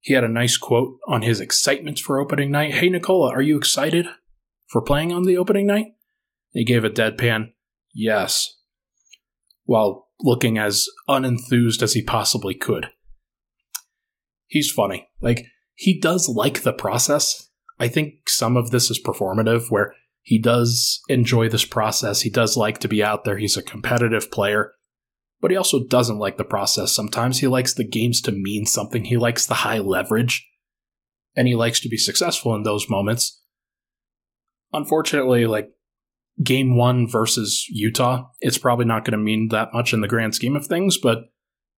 He 0.00 0.14
had 0.14 0.24
a 0.24 0.28
nice 0.28 0.56
quote 0.56 0.98
on 1.06 1.22
his 1.22 1.40
excitement 1.40 1.98
for 1.98 2.18
opening 2.18 2.50
night. 2.50 2.74
Hey 2.74 2.88
Nikola, 2.88 3.30
are 3.32 3.42
you 3.42 3.58
excited 3.58 4.06
for 4.66 4.80
playing 4.80 5.12
on 5.12 5.24
the 5.24 5.36
opening 5.36 5.66
night? 5.66 5.88
He 6.52 6.64
gave 6.64 6.84
a 6.84 6.90
deadpan 6.90 7.52
yes, 7.94 8.56
while 9.64 10.08
looking 10.20 10.58
as 10.58 10.86
unenthused 11.08 11.82
as 11.82 11.92
he 11.92 12.02
possibly 12.02 12.54
could. 12.54 12.86
He's 14.46 14.70
funny. 14.70 15.08
Like 15.20 15.46
he 15.74 16.00
does 16.00 16.28
like 16.28 16.62
the 16.62 16.72
process 16.72 17.50
I 17.80 17.88
think 17.88 18.28
some 18.28 18.58
of 18.58 18.70
this 18.70 18.90
is 18.90 19.02
performative, 19.02 19.70
where 19.70 19.94
he 20.20 20.38
does 20.38 21.00
enjoy 21.08 21.48
this 21.48 21.64
process. 21.64 22.20
He 22.20 22.28
does 22.28 22.56
like 22.56 22.78
to 22.80 22.88
be 22.88 23.02
out 23.02 23.24
there. 23.24 23.38
He's 23.38 23.56
a 23.56 23.62
competitive 23.62 24.30
player, 24.30 24.72
but 25.40 25.50
he 25.50 25.56
also 25.56 25.84
doesn't 25.84 26.18
like 26.18 26.36
the 26.36 26.44
process. 26.44 26.92
Sometimes 26.92 27.38
he 27.38 27.46
likes 27.46 27.74
the 27.74 27.84
games 27.84 28.20
to 28.22 28.32
mean 28.32 28.66
something. 28.66 29.04
He 29.04 29.16
likes 29.16 29.46
the 29.46 29.54
high 29.54 29.78
leverage, 29.78 30.46
and 31.34 31.48
he 31.48 31.54
likes 31.54 31.80
to 31.80 31.88
be 31.88 31.96
successful 31.96 32.54
in 32.54 32.62
those 32.62 32.90
moments. 32.90 33.42
Unfortunately, 34.72 35.46
like 35.46 35.70
game 36.42 36.76
one 36.76 37.08
versus 37.08 37.66
Utah, 37.68 38.28
it's 38.40 38.58
probably 38.58 38.84
not 38.84 39.04
going 39.04 39.12
to 39.12 39.18
mean 39.18 39.48
that 39.48 39.72
much 39.72 39.92
in 39.92 40.00
the 40.00 40.08
grand 40.08 40.34
scheme 40.34 40.56
of 40.56 40.66
things, 40.66 40.96
but 40.96 41.24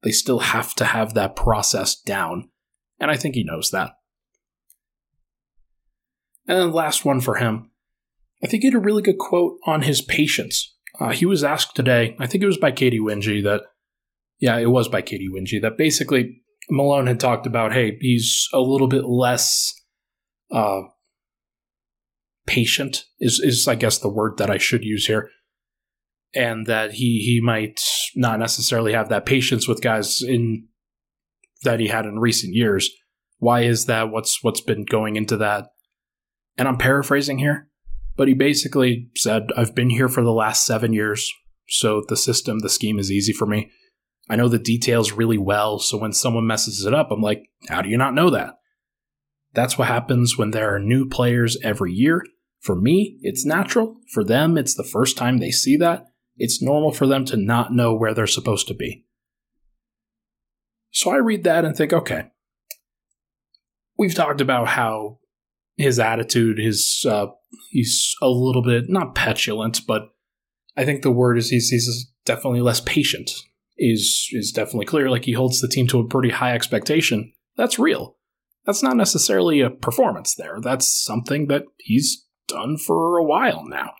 they 0.03 0.11
still 0.13 0.41
have 0.41 0.75
to 0.75 0.85
have 0.85 1.15
that 1.15 1.37
process 1.37 1.95
down. 1.95 2.51
And 2.99 3.11
I 3.11 3.17
think 3.17 3.35
he 3.35 3.45
knows 3.45 3.71
that. 3.71 3.93
And 6.47 6.59
then 6.59 6.71
the 6.71 6.77
last 6.77 7.05
one 7.05 7.21
for 7.21 7.37
him. 7.37 7.71
I 8.43 8.49
think 8.49 8.63
he 8.63 8.69
had 8.69 8.75
a 8.75 8.81
really 8.81 9.03
good 9.03 9.19
quote 9.19 9.59
on 9.65 9.83
his 9.83 10.03
patience. 10.03 10.72
Uh, 11.01 11.11
he 11.11 11.27
was 11.27 11.43
asked 11.43 11.75
today, 11.75 12.17
I 12.19 12.27
think 12.27 12.43
it 12.43 12.47
was 12.47 12.59
by 12.59 12.71
Katy 12.71 13.01
Winge, 13.01 13.43
that, 13.45 13.63
yeah, 14.39 14.59
it 14.59 14.71
was 14.71 14.89
by 14.89 15.03
Katy 15.03 15.29
Winge, 15.29 15.61
that 15.63 15.79
basically 15.79 16.43
Malone 16.71 17.07
had 17.07 17.21
talked 17.21 17.47
about, 17.47 17.73
hey, 17.73 17.97
he's 18.01 18.49
a 18.53 18.61
little 18.61 18.89
bit 18.89 19.05
less 19.05 19.73
uh, 20.51 20.83
patient, 22.47 23.05
is, 23.21 23.41
is, 23.43 23.67
I 23.67 23.75
guess, 23.75 23.99
the 23.99 24.09
word 24.09 24.37
that 24.39 24.51
I 24.51 24.59
should 24.59 24.85
use 24.85 25.07
here. 25.07 25.31
And 26.35 26.67
that 26.67 26.93
he, 26.93 27.21
he 27.21 27.41
might 27.43 27.81
not 28.15 28.39
necessarily 28.39 28.95
have 28.95 29.11
that 29.11 29.27
patience 29.27 29.69
with 29.69 29.83
guys 29.83 30.23
in 30.23 30.69
that 31.63 31.79
he 31.79 31.89
had 31.89 32.07
in 32.07 32.19
recent 32.19 32.55
years. 32.55 32.91
Why 33.39 33.63
is 33.63 33.85
that? 33.85 34.11
What's 34.11 34.43
what's 34.43 34.63
been 34.63 34.87
going 34.87 35.17
into 35.17 35.37
that? 35.37 35.67
and 36.57 36.69
I'm 36.69 36.77
paraphrasing 36.77 37.39
here, 37.39 37.69
but 38.17 38.29
he 38.29 38.35
basically 38.35 39.09
said, 39.17 39.49
I've 39.57 39.75
been 39.75 39.91
here 39.91 40.09
for 40.09 40.23
the 40.23 40.33
last 40.33 40.67
seven 40.67 40.93
years, 40.93 41.33
so 41.69 42.03
the 42.09 42.17
system, 42.17 42.61
the 42.61 42.69
scheme 42.69 42.99
is 42.99 43.11
easy 43.11 43.33
for 43.33 43.47
me. 43.47 43.71
I 44.29 44.37
know 44.37 44.49
the 44.49 44.59
details 44.59 45.13
really 45.13 45.39
well, 45.39 45.79
so 45.79 45.99
when 45.99 46.13
someone 46.13 46.47
messes 46.47 46.85
it 46.85 46.95
up, 46.95 47.11
I'm 47.11 47.21
like, 47.21 47.43
how 47.69 47.83
do 47.83 47.89
you 47.89 47.99
not 47.99 48.15
know 48.15 48.31
that? 48.31 48.55
That's 49.55 49.77
what 49.77 49.89
happens 49.89 50.39
when 50.39 50.51
there 50.51 50.75
are 50.75 50.79
new 50.79 51.09
players 51.09 51.59
every 51.63 51.93
year. 51.93 52.25
For 52.61 52.75
me, 52.75 53.19
it's 53.23 53.45
natural. 53.45 53.97
For 54.13 54.25
them, 54.25 54.57
it's 54.57 54.75
the 54.75 54.85
first 54.85 55.17
time 55.17 55.39
they 55.39 55.51
see 55.51 55.77
that. 55.79 56.07
It's 56.37 56.63
normal 56.63 56.93
for 56.93 57.07
them 57.07 57.25
to 57.27 57.37
not 57.37 57.73
know 57.73 57.95
where 57.95 58.15
they're 58.15 58.27
supposed 58.27 58.69
to 58.69 58.75
be. 58.75 59.05
So 60.91 61.11
I 61.11 61.17
read 61.17 61.45
that 61.45 61.65
and 61.65 61.77
think, 61.77 61.93
okay, 61.93 62.31
we've 63.99 64.15
talked 64.15 64.41
about 64.41 64.69
how 64.69 65.19
his 65.77 65.99
attitude, 65.99 66.59
his 66.59 67.05
uh, 67.09 67.27
he's 67.71 68.15
a 68.23 68.29
little 68.29 68.63
bit 68.63 68.85
not 68.89 69.15
petulant, 69.15 69.81
but 69.87 70.11
I 70.77 70.85
think 70.85 71.03
the 71.03 71.11
word 71.11 71.39
is 71.39 71.51
he's 71.51 71.69
he's 71.69 72.11
definitely 72.25 72.61
less 72.61 72.81
patient. 72.81 73.31
Is 73.79 74.29
is 74.33 74.53
definitely 74.53 74.87
clear. 74.87 75.11
Like 75.11 75.25
he 75.25 75.33
holds 75.33 75.61
the 75.61 75.69
team 75.69 75.87
to 75.89 76.01
a 76.01 76.09
pretty 76.09 76.31
high 76.31 76.55
expectation. 76.55 77.33
That's 77.57 77.79
real. 77.79 78.17
That's 78.65 78.83
not 78.83 78.97
necessarily 78.97 79.61
a 79.61 79.71
performance 79.71 80.35
there. 80.37 80.59
That's 80.63 80.87
something 81.05 81.49
that 81.49 81.65
he's 81.79 82.27
done 82.47 82.77
for 82.77 83.19
a 83.19 83.25
while 83.25 83.65
now. 83.67 83.95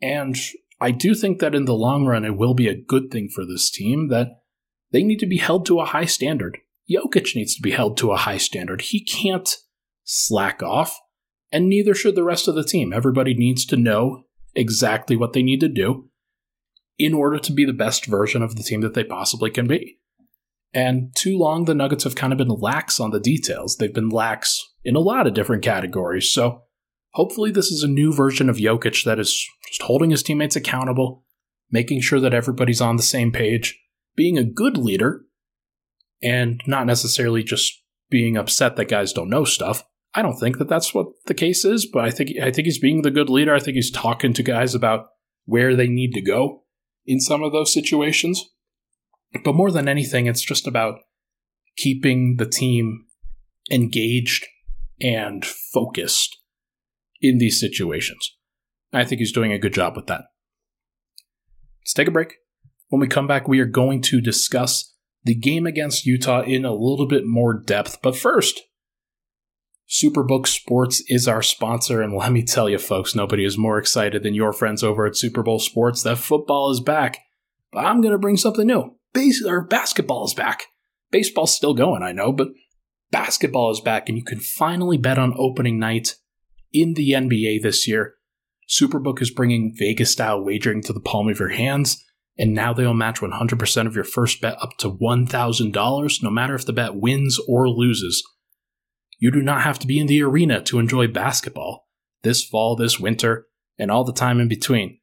And 0.00 0.36
I 0.80 0.92
do 0.92 1.14
think 1.14 1.40
that 1.40 1.54
in 1.54 1.64
the 1.64 1.74
long 1.74 2.06
run, 2.06 2.24
it 2.24 2.36
will 2.36 2.54
be 2.54 2.68
a 2.68 2.80
good 2.80 3.10
thing 3.10 3.28
for 3.28 3.44
this 3.44 3.70
team 3.70 4.08
that 4.08 4.42
they 4.92 5.02
need 5.02 5.18
to 5.18 5.26
be 5.26 5.38
held 5.38 5.66
to 5.66 5.80
a 5.80 5.86
high 5.86 6.04
standard. 6.04 6.58
Jokic 6.90 7.34
needs 7.34 7.54
to 7.56 7.62
be 7.62 7.72
held 7.72 7.96
to 7.98 8.12
a 8.12 8.16
high 8.16 8.38
standard. 8.38 8.82
He 8.82 9.04
can't 9.04 9.56
slack 10.10 10.62
off, 10.62 10.98
and 11.52 11.68
neither 11.68 11.94
should 11.94 12.14
the 12.14 12.24
rest 12.24 12.48
of 12.48 12.54
the 12.54 12.64
team. 12.64 12.92
Everybody 12.94 13.34
needs 13.34 13.66
to 13.66 13.76
know 13.76 14.24
exactly 14.54 15.16
what 15.16 15.34
they 15.34 15.42
need 15.42 15.60
to 15.60 15.68
do 15.68 16.08
in 16.98 17.12
order 17.12 17.38
to 17.38 17.52
be 17.52 17.66
the 17.66 17.74
best 17.74 18.06
version 18.06 18.42
of 18.42 18.56
the 18.56 18.62
team 18.62 18.80
that 18.80 18.94
they 18.94 19.04
possibly 19.04 19.50
can 19.50 19.66
be. 19.66 19.98
And 20.72 21.14
too 21.14 21.38
long, 21.38 21.66
the 21.66 21.74
Nuggets 21.74 22.04
have 22.04 22.14
kind 22.14 22.32
of 22.32 22.38
been 22.38 22.48
lax 22.48 22.98
on 22.98 23.10
the 23.10 23.20
details. 23.20 23.76
They've 23.76 23.92
been 23.92 24.08
lax 24.08 24.58
in 24.82 24.96
a 24.96 25.00
lot 25.00 25.26
of 25.26 25.34
different 25.34 25.62
categories. 25.62 26.32
So 26.32 26.62
hopefully, 27.12 27.50
this 27.50 27.70
is 27.70 27.82
a 27.82 27.88
new 27.88 28.12
version 28.12 28.48
of 28.48 28.56
Jokic 28.56 29.04
that 29.04 29.18
is 29.18 29.46
just 29.68 29.82
holding 29.82 30.10
his 30.10 30.22
teammates 30.22 30.56
accountable, 30.56 31.24
making 31.70 32.00
sure 32.00 32.20
that 32.20 32.34
everybody's 32.34 32.80
on 32.80 32.96
the 32.96 33.02
same 33.02 33.30
page, 33.30 33.78
being 34.16 34.38
a 34.38 34.44
good 34.44 34.78
leader, 34.78 35.22
and 36.22 36.62
not 36.66 36.86
necessarily 36.86 37.42
just 37.42 37.82
being 38.10 38.38
upset 38.38 38.76
that 38.76 38.88
guys 38.88 39.12
don't 39.12 39.30
know 39.30 39.44
stuff. 39.44 39.84
I 40.18 40.22
don't 40.22 40.36
think 40.36 40.58
that 40.58 40.68
that's 40.68 40.92
what 40.92 41.06
the 41.26 41.32
case 41.34 41.64
is, 41.64 41.86
but 41.86 42.04
I 42.04 42.10
think 42.10 42.30
I 42.42 42.50
think 42.50 42.64
he's 42.64 42.80
being 42.80 43.02
the 43.02 43.10
good 43.12 43.30
leader. 43.30 43.54
I 43.54 43.60
think 43.60 43.76
he's 43.76 43.92
talking 43.92 44.32
to 44.32 44.42
guys 44.42 44.74
about 44.74 45.06
where 45.44 45.76
they 45.76 45.86
need 45.86 46.12
to 46.14 46.20
go 46.20 46.64
in 47.06 47.20
some 47.20 47.44
of 47.44 47.52
those 47.52 47.72
situations. 47.72 48.44
But 49.44 49.54
more 49.54 49.70
than 49.70 49.86
anything, 49.86 50.26
it's 50.26 50.42
just 50.42 50.66
about 50.66 50.98
keeping 51.76 52.38
the 52.38 52.46
team 52.46 53.04
engaged 53.70 54.44
and 55.00 55.46
focused 55.46 56.36
in 57.20 57.38
these 57.38 57.60
situations. 57.60 58.36
I 58.92 59.04
think 59.04 59.20
he's 59.20 59.30
doing 59.30 59.52
a 59.52 59.58
good 59.58 59.72
job 59.72 59.94
with 59.94 60.08
that. 60.08 60.22
Let's 61.82 61.94
take 61.94 62.08
a 62.08 62.10
break. 62.10 62.34
When 62.88 62.98
we 62.98 63.06
come 63.06 63.28
back, 63.28 63.46
we 63.46 63.60
are 63.60 63.66
going 63.66 64.02
to 64.02 64.20
discuss 64.20 64.96
the 65.22 65.36
game 65.36 65.64
against 65.64 66.06
Utah 66.06 66.42
in 66.42 66.64
a 66.64 66.72
little 66.72 67.06
bit 67.06 67.24
more 67.24 67.56
depth. 67.56 67.98
But 68.02 68.16
first, 68.16 68.62
Superbook 69.88 70.46
Sports 70.46 71.02
is 71.08 71.26
our 71.26 71.40
sponsor, 71.40 72.02
and 72.02 72.14
let 72.14 72.30
me 72.30 72.42
tell 72.42 72.68
you, 72.68 72.76
folks, 72.76 73.14
nobody 73.14 73.44
is 73.44 73.56
more 73.56 73.78
excited 73.78 74.22
than 74.22 74.34
your 74.34 74.52
friends 74.52 74.84
over 74.84 75.06
at 75.06 75.14
Superbook 75.14 75.62
Sports 75.62 76.02
that 76.02 76.18
football 76.18 76.70
is 76.70 76.80
back. 76.80 77.20
But 77.72 77.86
I'm 77.86 78.02
going 78.02 78.12
to 78.12 78.18
bring 78.18 78.36
something 78.36 78.66
new. 78.66 78.96
Base 79.14 79.42
or 79.42 79.64
basketball 79.64 80.26
is 80.26 80.34
back. 80.34 80.64
Baseball's 81.10 81.56
still 81.56 81.72
going, 81.72 82.02
I 82.02 82.12
know, 82.12 82.32
but 82.32 82.48
basketball 83.10 83.70
is 83.70 83.80
back, 83.80 84.10
and 84.10 84.18
you 84.18 84.24
can 84.24 84.40
finally 84.40 84.98
bet 84.98 85.18
on 85.18 85.32
opening 85.38 85.78
night 85.78 86.16
in 86.70 86.92
the 86.92 87.12
NBA 87.12 87.62
this 87.62 87.88
year. 87.88 88.14
Superbook 88.68 89.22
is 89.22 89.30
bringing 89.30 89.74
Vegas 89.74 90.12
style 90.12 90.44
wagering 90.44 90.82
to 90.82 90.92
the 90.92 91.00
palm 91.00 91.30
of 91.30 91.38
your 91.38 91.48
hands, 91.48 92.04
and 92.36 92.52
now 92.52 92.74
they'll 92.74 92.92
match 92.92 93.20
100% 93.20 93.86
of 93.86 93.94
your 93.94 94.04
first 94.04 94.42
bet 94.42 94.62
up 94.62 94.76
to 94.80 94.90
$1,000, 94.90 96.22
no 96.22 96.30
matter 96.30 96.54
if 96.54 96.66
the 96.66 96.74
bet 96.74 96.94
wins 96.94 97.40
or 97.48 97.70
loses. 97.70 98.22
You 99.18 99.30
do 99.30 99.42
not 99.42 99.62
have 99.62 99.78
to 99.80 99.86
be 99.86 99.98
in 99.98 100.06
the 100.06 100.22
arena 100.22 100.62
to 100.62 100.78
enjoy 100.78 101.08
basketball 101.08 101.86
this 102.22 102.44
fall, 102.44 102.74
this 102.74 102.98
winter, 102.98 103.46
and 103.78 103.90
all 103.90 104.04
the 104.04 104.12
time 104.12 104.40
in 104.40 104.48
between. 104.48 104.98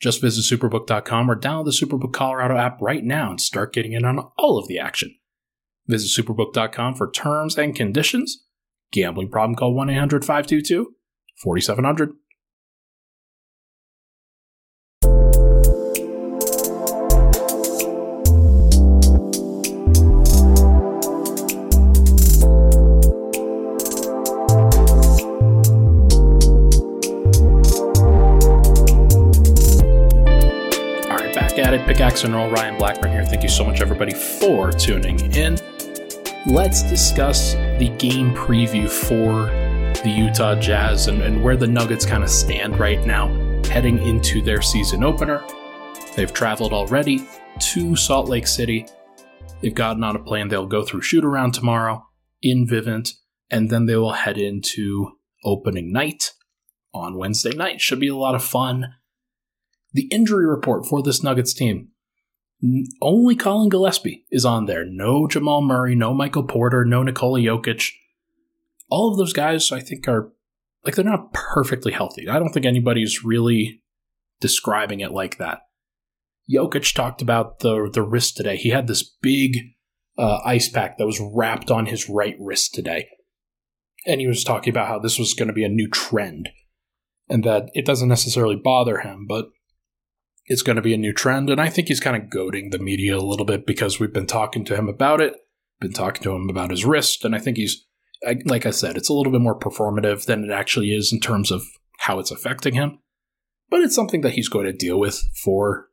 Just 0.00 0.20
visit 0.20 0.42
superbook.com 0.42 1.30
or 1.30 1.36
download 1.36 1.64
the 1.64 1.70
Superbook 1.86 2.12
Colorado 2.12 2.56
app 2.56 2.80
right 2.80 3.02
now 3.02 3.30
and 3.30 3.40
start 3.40 3.72
getting 3.72 3.92
in 3.92 4.04
on 4.04 4.18
all 4.36 4.58
of 4.58 4.68
the 4.68 4.78
action. 4.78 5.14
Visit 5.86 6.22
superbook.com 6.22 6.94
for 6.94 7.10
terms 7.10 7.56
and 7.56 7.74
conditions. 7.74 8.44
Gambling 8.92 9.30
problem 9.30 9.56
call 9.56 9.74
1 9.74 9.90
800 9.90 10.24
522 10.24 10.94
4700. 11.42 12.12
Pickaxe 31.94 32.24
and 32.24 32.34
Roll, 32.34 32.50
Ryan 32.50 32.76
Blackburn 32.76 33.12
here. 33.12 33.24
Thank 33.24 33.44
you 33.44 33.48
so 33.48 33.64
much, 33.64 33.80
everybody, 33.80 34.12
for 34.12 34.72
tuning 34.72 35.32
in. 35.32 35.56
Let's 36.44 36.82
discuss 36.82 37.54
the 37.54 37.94
game 37.98 38.34
preview 38.34 38.90
for 38.90 39.46
the 40.02 40.10
Utah 40.10 40.56
Jazz 40.56 41.06
and, 41.06 41.22
and 41.22 41.40
where 41.40 41.56
the 41.56 41.68
Nuggets 41.68 42.04
kind 42.04 42.24
of 42.24 42.30
stand 42.30 42.80
right 42.80 43.06
now, 43.06 43.28
heading 43.66 44.00
into 44.00 44.42
their 44.42 44.60
season 44.60 45.04
opener. 45.04 45.44
They've 46.16 46.32
traveled 46.32 46.72
already 46.72 47.28
to 47.60 47.94
Salt 47.94 48.28
Lake 48.28 48.48
City. 48.48 48.88
They've 49.60 49.72
gotten 49.72 50.02
on 50.02 50.16
a 50.16 50.18
plane. 50.18 50.48
They'll 50.48 50.66
go 50.66 50.82
through 50.82 51.02
shoot 51.02 51.24
around 51.24 51.52
tomorrow 51.54 52.04
in 52.42 52.66
Vivint, 52.66 53.12
and 53.50 53.70
then 53.70 53.86
they 53.86 53.94
will 53.94 54.14
head 54.14 54.36
into 54.36 55.12
opening 55.44 55.92
night 55.92 56.32
on 56.92 57.16
Wednesday 57.16 57.54
night. 57.54 57.80
Should 57.80 58.00
be 58.00 58.08
a 58.08 58.16
lot 58.16 58.34
of 58.34 58.42
fun. 58.42 58.94
The 59.94 60.08
injury 60.10 60.44
report 60.44 60.84
for 60.86 61.02
this 61.02 61.22
Nuggets 61.22 61.54
team. 61.54 61.88
Only 63.00 63.36
Collin 63.36 63.68
Gillespie 63.68 64.26
is 64.30 64.44
on 64.44 64.66
there. 64.66 64.84
No 64.84 65.26
Jamal 65.28 65.62
Murray, 65.62 65.94
no 65.94 66.12
Michael 66.12 66.44
Porter, 66.44 66.84
no 66.84 67.02
Nikola 67.02 67.40
Jokic. 67.40 67.90
All 68.90 69.10
of 69.10 69.18
those 69.18 69.32
guys, 69.32 69.70
I 69.70 69.80
think, 69.80 70.08
are 70.08 70.32
like 70.84 70.96
they're 70.96 71.04
not 71.04 71.32
perfectly 71.32 71.92
healthy. 71.92 72.28
I 72.28 72.38
don't 72.38 72.50
think 72.50 72.66
anybody's 72.66 73.24
really 73.24 73.82
describing 74.40 75.00
it 75.00 75.12
like 75.12 75.38
that. 75.38 75.60
Jokic 76.52 76.94
talked 76.94 77.22
about 77.22 77.60
the 77.60 77.88
the 77.92 78.02
wrist 78.02 78.36
today. 78.36 78.56
He 78.56 78.70
had 78.70 78.86
this 78.86 79.02
big 79.02 79.58
uh, 80.18 80.40
ice 80.44 80.68
pack 80.68 80.98
that 80.98 81.06
was 81.06 81.20
wrapped 81.20 81.70
on 81.70 81.86
his 81.86 82.08
right 82.08 82.36
wrist 82.38 82.74
today, 82.74 83.08
and 84.06 84.20
he 84.20 84.26
was 84.26 84.44
talking 84.44 84.72
about 84.72 84.88
how 84.88 84.98
this 84.98 85.18
was 85.18 85.34
going 85.34 85.48
to 85.48 85.54
be 85.54 85.64
a 85.64 85.68
new 85.68 85.88
trend, 85.88 86.50
and 87.28 87.44
that 87.44 87.70
it 87.74 87.86
doesn't 87.86 88.08
necessarily 88.08 88.56
bother 88.56 88.98
him, 88.98 89.26
but 89.28 89.50
it's 90.46 90.62
going 90.62 90.76
to 90.76 90.82
be 90.82 90.94
a 90.94 90.98
new 90.98 91.12
trend. 91.12 91.50
And 91.50 91.60
I 91.60 91.68
think 91.68 91.88
he's 91.88 92.00
kind 92.00 92.16
of 92.16 92.30
goading 92.30 92.70
the 92.70 92.78
media 92.78 93.16
a 93.16 93.18
little 93.18 93.46
bit 93.46 93.66
because 93.66 93.98
we've 93.98 94.12
been 94.12 94.26
talking 94.26 94.64
to 94.66 94.76
him 94.76 94.88
about 94.88 95.20
it, 95.20 95.34
been 95.80 95.92
talking 95.92 96.22
to 96.22 96.32
him 96.32 96.48
about 96.50 96.70
his 96.70 96.84
wrist, 96.84 97.24
and 97.24 97.34
I 97.34 97.38
think 97.38 97.56
he's 97.56 97.86
like 98.46 98.66
I 98.66 98.70
said, 98.70 98.96
it's 98.96 99.08
a 99.08 99.12
little 99.12 99.32
bit 99.32 99.40
more 99.40 99.58
performative 99.58 100.26
than 100.26 100.44
it 100.44 100.50
actually 100.50 100.94
is 100.94 101.12
in 101.12 101.20
terms 101.20 101.50
of 101.50 101.62
how 101.98 102.18
it's 102.18 102.30
affecting 102.30 102.74
him. 102.74 103.00
But 103.70 103.80
it's 103.80 103.94
something 103.94 104.20
that 104.22 104.32
he's 104.32 104.48
going 104.48 104.66
to 104.66 104.72
deal 104.72 104.98
with 104.98 105.22
for 105.42 105.88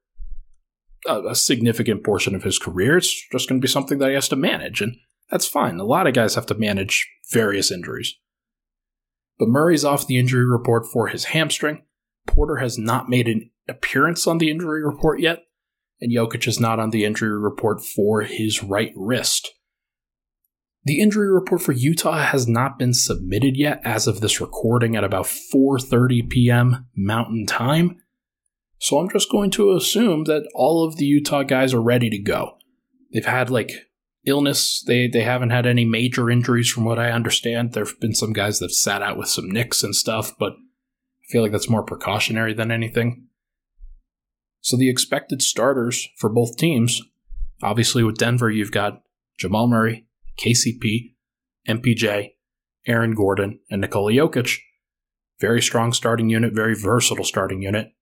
a, 1.08 1.22
a 1.30 1.36
significant 1.36 2.04
portion 2.04 2.36
of 2.36 2.44
his 2.44 2.60
career. 2.60 2.98
It's 2.98 3.28
just 3.32 3.50
going 3.50 3.60
to 3.60 3.66
be 3.66 3.72
something 3.72 3.98
that 4.00 4.10
he 4.10 4.16
has 4.16 4.30
to 4.30 4.36
manage, 4.36 4.82
and 4.82 4.96
that's 5.30 5.48
fine. 5.48 5.80
A 5.80 5.84
lot 5.84 6.08
of 6.08 6.14
guys 6.14 6.36
have 6.36 6.46
to 6.48 6.56
manage 6.56 7.10
various 7.32 7.72
injuries. 7.72 8.16
But 9.40 9.50
Murray's 9.50 9.86
off 9.86 10.08
the 10.08 10.20
injury 10.20 10.46
report 10.46 10.86
for 10.86 11.08
his 11.08 11.26
hamstring. 11.26 11.84
Porter 12.28 12.58
has 12.58 12.78
not 12.78 13.10
made 13.10 13.28
an 13.28 13.50
appearance 13.68 14.28
on 14.28 14.38
the 14.38 14.50
injury 14.50 14.84
report 14.84 15.20
yet, 15.20 15.44
and 16.00 16.12
Jokic 16.12 16.48
is 16.48 16.60
not 16.60 16.80
on 16.80 16.90
the 16.90 17.06
injury 17.06 17.38
report 17.38 17.84
for 17.84 18.22
his 18.22 18.64
right 18.64 18.94
wrist. 18.96 19.52
The 20.84 21.00
injury 21.00 21.32
report 21.32 21.62
for 21.62 21.74
Utah 21.74 22.24
has 22.24 22.48
not 22.48 22.80
been 22.80 22.94
submitted 22.94 23.56
yet 23.56 23.82
as 23.84 24.08
of 24.08 24.20
this 24.20 24.42
recording 24.42 24.96
at 24.96 25.04
about 25.04 25.26
4:30 25.26 26.28
p.m. 26.30 26.88
Mountain 26.96 27.46
Time. 27.46 27.98
So 28.80 28.98
I'm 28.98 29.10
just 29.10 29.30
going 29.30 29.52
to 29.52 29.76
assume 29.76 30.24
that 30.24 30.50
all 30.56 30.84
of 30.84 30.98
the 30.98 31.06
Utah 31.06 31.44
guys 31.44 31.72
are 31.72 31.82
ready 31.82 32.10
to 32.10 32.18
go. 32.18 32.58
They've 33.14 33.24
had 33.24 33.52
like 33.52 33.70
illness. 34.26 34.84
They 34.88 35.08
they 35.08 35.22
haven't 35.22 35.52
had 35.52 35.68
any 35.68 35.86
major 35.86 36.32
injuries 36.32 36.70
from 36.70 36.86
what 36.86 36.98
I 36.98 37.12
understand. 37.12 37.74
There've 37.74 38.00
been 38.00 38.16
some 38.16 38.34
guys 38.34 38.58
that 38.58 38.66
have 38.66 38.72
sat 38.72 39.04
out 39.04 39.18
with 39.18 39.28
some 39.28 39.52
nicks 39.52 39.84
and 39.84 39.96
stuff, 39.96 40.34
but 40.40 40.54
feel 41.32 41.42
like 41.42 41.52
that's 41.52 41.70
more 41.70 41.84
precautionary 41.84 42.54
than 42.54 42.72
anything. 42.72 43.28
So 44.60 44.78
the 44.78 44.90
expected 44.90 45.42
starters 45.42 46.10
for 46.18 46.30
both 46.30 46.58
teams, 46.58 47.02
obviously 47.64 48.04
with 48.04 48.18
Denver, 48.18 48.50
you've 48.52 48.72
got 48.72 49.02
Jamal 49.40 49.68
Murray, 49.68 50.06
KCP, 50.40 51.16
MPJ, 51.68 52.32
Aaron 52.88 53.16
Gordon, 53.16 53.60
and 53.70 53.82
Nikola 53.82 54.12
Jokic. 54.12 54.58
Very 55.40 55.62
strong 55.62 55.94
starting 55.94 56.30
unit, 56.30 56.54
very 56.54 56.76
versatile 56.76 57.24
starting 57.24 57.62
unit. 57.62 57.94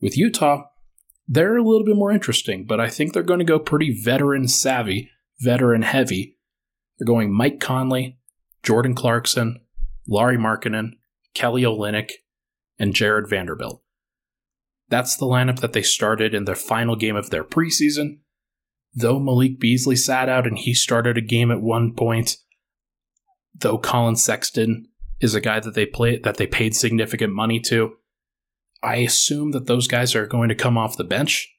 With 0.00 0.18
Utah, 0.18 0.64
they're 1.26 1.56
a 1.56 1.62
little 1.62 1.84
bit 1.84 1.96
more 1.96 2.10
interesting, 2.10 2.66
but 2.66 2.80
I 2.80 2.90
think 2.90 3.12
they're 3.12 3.22
going 3.22 3.38
to 3.38 3.44
go 3.44 3.58
pretty 3.58 3.98
veteran 4.02 4.48
savvy, 4.48 5.10
veteran 5.38 5.82
heavy. 5.82 6.36
They're 6.98 7.06
going 7.06 7.32
Mike 7.32 7.60
Conley, 7.60 8.18
Jordan 8.62 8.94
Clarkson, 8.94 9.60
Lauri 10.06 10.36
Markkanen, 10.36 10.92
Kelly 11.34 11.62
Olynyk, 11.62 12.10
and 12.80 12.94
Jarred 12.94 13.28
Vanderbilt. 13.28 13.82
That's 14.88 15.14
the 15.14 15.26
lineup 15.26 15.60
that 15.60 15.72
they 15.72 15.82
started 15.82 16.34
in 16.34 16.46
their 16.46 16.56
final 16.56 16.96
game 16.96 17.14
of 17.14 17.30
their 17.30 17.44
preseason, 17.44 18.18
though 18.92 19.20
Malik 19.20 19.60
Beasley 19.60 19.94
sat 19.94 20.28
out 20.28 20.48
and 20.48 20.58
he 20.58 20.74
started 20.74 21.16
a 21.16 21.20
game 21.20 21.52
at 21.52 21.60
one 21.60 21.94
point, 21.94 22.38
though 23.54 23.78
Collin 23.78 24.16
Sexton 24.16 24.88
is 25.20 25.34
a 25.34 25.40
guy 25.40 25.60
that 25.60 25.74
they 25.74 25.86
play 25.86 26.18
that 26.18 26.38
they 26.38 26.46
paid 26.46 26.74
significant 26.74 27.32
money 27.32 27.60
to, 27.60 27.92
I 28.82 28.96
assume 28.96 29.52
that 29.52 29.66
those 29.66 29.86
guys 29.86 30.16
are 30.16 30.26
going 30.26 30.48
to 30.48 30.54
come 30.54 30.78
off 30.78 30.96
the 30.96 31.04
bench 31.04 31.54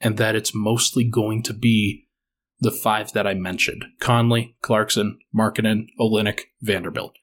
and 0.00 0.16
that 0.16 0.34
it's 0.34 0.54
mostly 0.54 1.04
going 1.04 1.42
to 1.44 1.52
be 1.52 2.08
the 2.60 2.70
five 2.70 3.12
that 3.12 3.26
I 3.26 3.34
mentioned 3.34 3.84
Conley, 4.00 4.56
Clarkson, 4.62 5.18
Markkanen, 5.36 5.86
Olynyk, 6.00 6.40
Vanderbilt. 6.62 7.18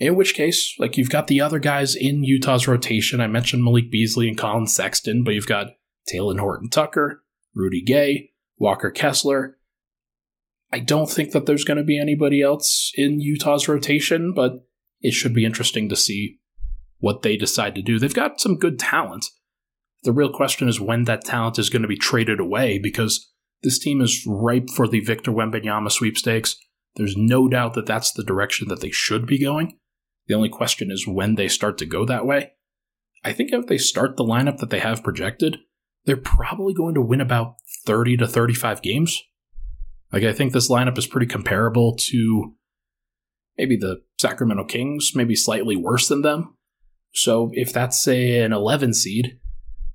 In 0.00 0.16
which 0.16 0.34
case, 0.34 0.74
like 0.78 0.96
you've 0.96 1.10
got 1.10 1.26
the 1.26 1.42
other 1.42 1.58
guys 1.58 1.94
in 1.94 2.24
Utah's 2.24 2.66
rotation. 2.66 3.20
I 3.20 3.26
mentioned 3.26 3.62
Malik 3.62 3.90
Beasley 3.90 4.28
and 4.28 4.38
Collin 4.38 4.66
Sexton, 4.66 5.22
but 5.22 5.34
you've 5.34 5.46
got 5.46 5.74
Talen 6.10 6.40
Horton 6.40 6.70
Tucker, 6.70 7.22
Rudy 7.54 7.82
Gay, 7.82 8.30
Walker 8.56 8.90
Kessler. 8.90 9.58
I 10.72 10.78
don't 10.78 11.10
think 11.10 11.32
that 11.32 11.44
there's 11.44 11.64
going 11.64 11.76
to 11.76 11.84
be 11.84 11.98
anybody 11.98 12.40
else 12.40 12.92
in 12.94 13.20
Utah's 13.20 13.68
rotation, 13.68 14.32
but 14.32 14.66
it 15.00 15.12
should 15.12 15.34
be 15.34 15.44
interesting 15.44 15.88
to 15.90 15.96
see 15.96 16.38
what 16.98 17.22
they 17.22 17.36
decide 17.36 17.74
to 17.74 17.82
do. 17.82 17.98
They've 17.98 18.14
got 18.14 18.40
some 18.40 18.56
good 18.56 18.78
talent. 18.78 19.26
The 20.04 20.12
real 20.12 20.32
question 20.32 20.68
is 20.68 20.80
when 20.80 21.04
that 21.04 21.24
talent 21.24 21.58
is 21.58 21.68
going 21.68 21.82
to 21.82 21.88
be 21.88 21.96
traded 21.96 22.40
away 22.40 22.78
because 22.78 23.30
this 23.62 23.78
team 23.78 24.00
is 24.00 24.24
ripe 24.26 24.70
for 24.70 24.88
the 24.88 25.00
Victor 25.00 25.30
Wembanyama 25.30 25.90
sweepstakes. 25.90 26.56
There's 26.96 27.16
no 27.16 27.48
doubt 27.48 27.74
that 27.74 27.86
that's 27.86 28.12
the 28.12 28.24
direction 28.24 28.68
that 28.68 28.80
they 28.80 28.90
should 28.90 29.26
be 29.26 29.38
going. 29.38 29.76
The 30.30 30.36
only 30.36 30.48
question 30.48 30.92
is 30.92 31.08
when 31.08 31.34
they 31.34 31.48
start 31.48 31.76
to 31.78 31.84
go 31.84 32.04
that 32.04 32.24
way. 32.24 32.52
I 33.24 33.32
think 33.32 33.52
if 33.52 33.66
they 33.66 33.78
start 33.78 34.16
the 34.16 34.22
lineup 34.22 34.58
that 34.58 34.70
they 34.70 34.78
have 34.78 35.02
projected, 35.02 35.56
they're 36.04 36.16
probably 36.16 36.72
going 36.72 36.94
to 36.94 37.02
win 37.02 37.20
about 37.20 37.56
30 37.84 38.18
to 38.18 38.28
35 38.28 38.80
games. 38.80 39.20
Like, 40.12 40.22
I 40.22 40.32
think 40.32 40.52
this 40.52 40.70
lineup 40.70 40.96
is 40.96 41.08
pretty 41.08 41.26
comparable 41.26 41.96
to 42.10 42.54
maybe 43.58 43.76
the 43.76 44.02
Sacramento 44.20 44.66
Kings, 44.66 45.10
maybe 45.16 45.34
slightly 45.34 45.74
worse 45.74 46.06
than 46.06 46.22
them. 46.22 46.56
So, 47.12 47.50
if 47.54 47.72
that's, 47.72 48.00
say, 48.00 48.40
an 48.40 48.52
11 48.52 48.94
seed, 48.94 49.40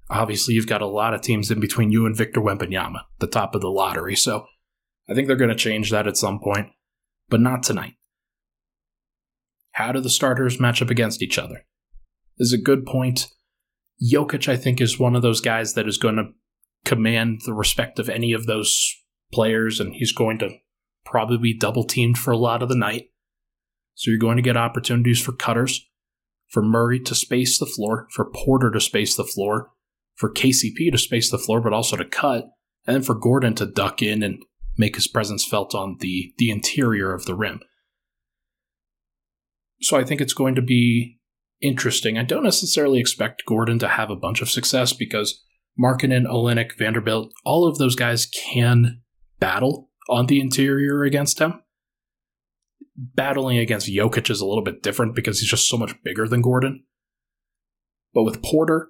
obviously 0.10 0.56
you've 0.56 0.68
got 0.68 0.82
a 0.82 0.86
lot 0.86 1.14
of 1.14 1.22
teams 1.22 1.50
in 1.50 1.62
between 1.62 1.94
you 1.94 2.06
and 2.06 2.14
Victor 2.14 2.42
Wembanyama, 2.42 3.04
the 3.20 3.28
top 3.28 3.56
of 3.56 3.62
the 3.62 3.70
lottery. 3.70 4.18
So, 4.18 4.48
I 5.08 5.14
think 5.14 5.28
they're 5.28 5.38
going 5.38 5.50
to 5.50 5.56
change 5.56 5.92
that 5.92 6.08
at 6.08 6.18
some 6.18 6.42
point, 6.42 6.72
but 7.30 7.40
not 7.40 7.64
tonight. 7.64 7.94
How 9.76 9.92
do 9.92 10.00
the 10.00 10.10
starters 10.10 10.58
match 10.58 10.82
up 10.82 10.90
against 10.90 11.22
each 11.22 11.38
other? 11.38 11.66
This 12.38 12.48
is 12.48 12.54
a 12.54 12.58
good 12.58 12.86
point. 12.86 13.28
Jokic, 14.02 14.48
I 14.48 14.56
think, 14.56 14.80
is 14.80 14.98
one 14.98 15.18
of 15.18 15.22
those 15.22 15.42
guys 15.42 15.74
that 15.74 15.86
is 15.86 15.98
going 15.98 16.16
to 16.16 16.32
command 16.86 17.42
the 17.46 17.54
respect 17.54 18.00
of 18.00 18.08
any 18.08 18.32
of 18.32 18.46
those 18.46 18.96
players, 19.34 19.82
and 19.82 19.94
he's 19.94 20.14
going 20.14 20.40
to 20.40 20.52
probably 21.04 21.38
be 21.38 21.58
double 21.58 21.84
teamed 21.84 22.18
for 22.18 22.32
a 22.32 22.38
lot 22.38 22.64
of 22.64 22.70
the 22.70 22.76
night. 22.76 23.10
So 23.96 24.12
you're 24.12 24.18
going 24.18 24.38
to 24.38 24.42
get 24.42 24.56
opportunities 24.56 25.22
for 25.22 25.34
cutters, 25.34 25.86
for 26.48 26.64
Murray 26.64 27.02
to 27.02 27.14
space 27.14 27.60
the 27.60 27.66
floor, 27.66 28.08
for 28.12 28.32
Porter 28.32 28.72
to 28.72 28.80
space 28.80 29.18
the 29.18 29.26
floor, 29.26 29.72
for 30.16 30.32
KCP 30.32 30.90
to 30.90 30.98
space 30.98 31.30
the 31.30 31.38
floor, 31.38 31.60
but 31.60 31.74
also 31.74 31.98
to 31.98 32.06
cut, 32.06 32.46
and 32.88 32.96
then 32.96 33.02
for 33.02 33.14
Gordon 33.14 33.56
to 33.56 33.66
duck 33.66 34.02
in 34.02 34.24
and 34.24 34.42
make 34.78 34.96
his 34.96 35.08
presence 35.08 35.46
felt 35.46 35.76
on 35.76 35.98
the, 36.00 36.34
the 36.38 36.50
interior 36.50 37.14
of 37.14 37.26
the 37.26 37.36
rim. 37.36 37.60
So 39.86 39.98
I 39.98 40.04
think 40.04 40.20
it's 40.20 40.34
going 40.34 40.56
to 40.56 40.64
be 40.64 41.20
interesting. 41.62 42.18
I 42.18 42.24
don't 42.24 42.42
necessarily 42.42 43.00
expect 43.00 43.46
Gordon 43.46 43.78
to 43.78 43.88
have 43.88 44.10
a 44.10 44.16
bunch 44.16 44.42
of 44.42 44.50
success 44.50 44.94
because 44.94 45.44
Markkanen, 45.80 46.26
Olynyk, 46.26 46.76
Vanderbilt, 46.76 47.32
all 47.46 47.68
of 47.68 47.78
those 47.78 47.96
guys 47.96 48.26
can 48.26 49.04
battle 49.40 49.92
on 50.10 50.26
the 50.26 50.42
interior 50.42 51.04
against 51.04 51.38
him. 51.38 51.62
Battling 52.98 53.60
against 53.60 53.88
Jokic 53.88 54.32
is 54.32 54.42
a 54.42 54.46
little 54.48 54.64
bit 54.64 54.82
different 54.82 55.14
because 55.14 55.40
he's 55.40 55.52
just 55.52 55.70
so 55.70 55.78
much 55.78 55.94
bigger 56.04 56.28
than 56.28 56.42
Gordon. 56.42 56.84
But 58.12 58.24
with 58.24 58.42
Porter, 58.42 58.90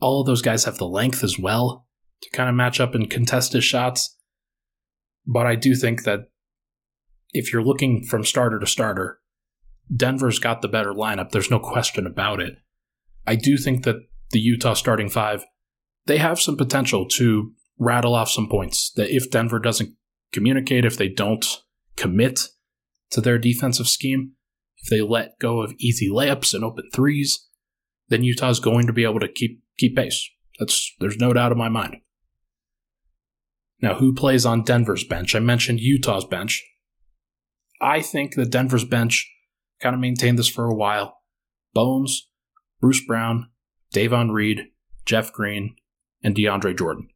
all 0.00 0.22
of 0.22 0.26
those 0.26 0.40
guys 0.40 0.64
have 0.64 0.78
the 0.78 0.88
length 0.88 1.22
as 1.22 1.38
well 1.38 1.86
to 2.22 2.30
kind 2.30 2.48
of 2.48 2.54
match 2.54 2.80
up 2.80 2.94
and 2.94 3.10
contest 3.10 3.52
his 3.52 3.64
shots. 3.64 4.16
But 5.26 5.46
I 5.46 5.54
do 5.54 5.74
think 5.74 6.04
that 6.04 6.30
if 7.32 7.52
you're 7.52 7.62
looking 7.62 8.04
from 8.04 8.24
starter 8.24 8.58
to 8.58 8.66
starter, 8.66 9.19
Denver's 9.94 10.38
got 10.38 10.62
the 10.62 10.68
better 10.68 10.92
lineup. 10.92 11.30
There's 11.30 11.50
no 11.50 11.58
question 11.58 12.06
about 12.06 12.40
it. 12.40 12.54
I 13.26 13.36
do 13.36 13.56
think 13.56 13.84
that 13.84 13.96
the 14.30 14.40
Utah 14.40 14.74
starting 14.74 15.08
five, 15.08 15.44
they 16.06 16.18
have 16.18 16.40
some 16.40 16.56
potential 16.56 17.06
to 17.08 17.52
rattle 17.78 18.14
off 18.14 18.30
some 18.30 18.48
points. 18.48 18.92
That 18.96 19.14
if 19.14 19.30
Denver 19.30 19.58
doesn't 19.58 19.94
communicate, 20.32 20.84
if 20.84 20.96
they 20.96 21.08
don't 21.08 21.44
commit 21.96 22.40
to 23.10 23.20
their 23.20 23.38
defensive 23.38 23.88
scheme, 23.88 24.32
if 24.78 24.88
they 24.88 25.00
let 25.00 25.38
go 25.38 25.60
of 25.60 25.74
easy 25.78 26.08
layups 26.08 26.54
and 26.54 26.64
open 26.64 26.88
threes, 26.92 27.48
then 28.08 28.24
Utah's 28.24 28.60
going 28.60 28.86
to 28.86 28.92
be 28.92 29.04
able 29.04 29.20
to 29.20 29.28
keep 29.28 29.62
keep 29.78 29.96
pace. 29.96 30.28
That's 30.58 30.94
there's 31.00 31.18
no 31.18 31.32
doubt 31.32 31.52
in 31.52 31.58
my 31.58 31.68
mind. 31.68 31.96
Now, 33.82 33.94
who 33.94 34.14
plays 34.14 34.44
on 34.44 34.62
Denver's 34.62 35.04
bench? 35.04 35.34
I 35.34 35.40
mentioned 35.40 35.80
Utah's 35.80 36.24
bench. 36.24 36.62
I 37.80 38.02
think 38.02 38.34
that 38.34 38.50
Denver's 38.50 38.84
bench 38.84 39.26
kind 39.80 39.94
of 39.94 40.00
maintained 40.00 40.38
this 40.38 40.48
for 40.48 40.66
a 40.66 40.74
while. 40.74 41.18
Bones, 41.74 42.28
Bruce 42.80 43.04
Brown, 43.06 43.48
Davon 43.92 44.30
Reed, 44.30 44.66
Jeff 45.04 45.32
Green, 45.32 45.76
and 46.22 46.34
DeAndre 46.34 46.76
Jordan. 46.76 47.08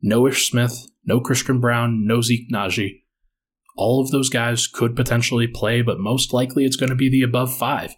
No 0.00 0.26
Ish 0.26 0.50
Smith, 0.50 0.86
no 1.04 1.20
Christian 1.20 1.60
Braun, 1.60 2.06
no 2.06 2.20
Zeke 2.20 2.50
Nnaji. 2.52 3.02
All 3.76 4.02
of 4.02 4.10
those 4.10 4.28
guys 4.28 4.66
could 4.66 4.94
potentially 4.94 5.46
play, 5.46 5.80
but 5.80 5.98
most 5.98 6.32
likely 6.32 6.64
it's 6.64 6.76
going 6.76 6.90
to 6.90 6.96
be 6.96 7.08
the 7.08 7.22
above 7.22 7.56
five 7.56 7.94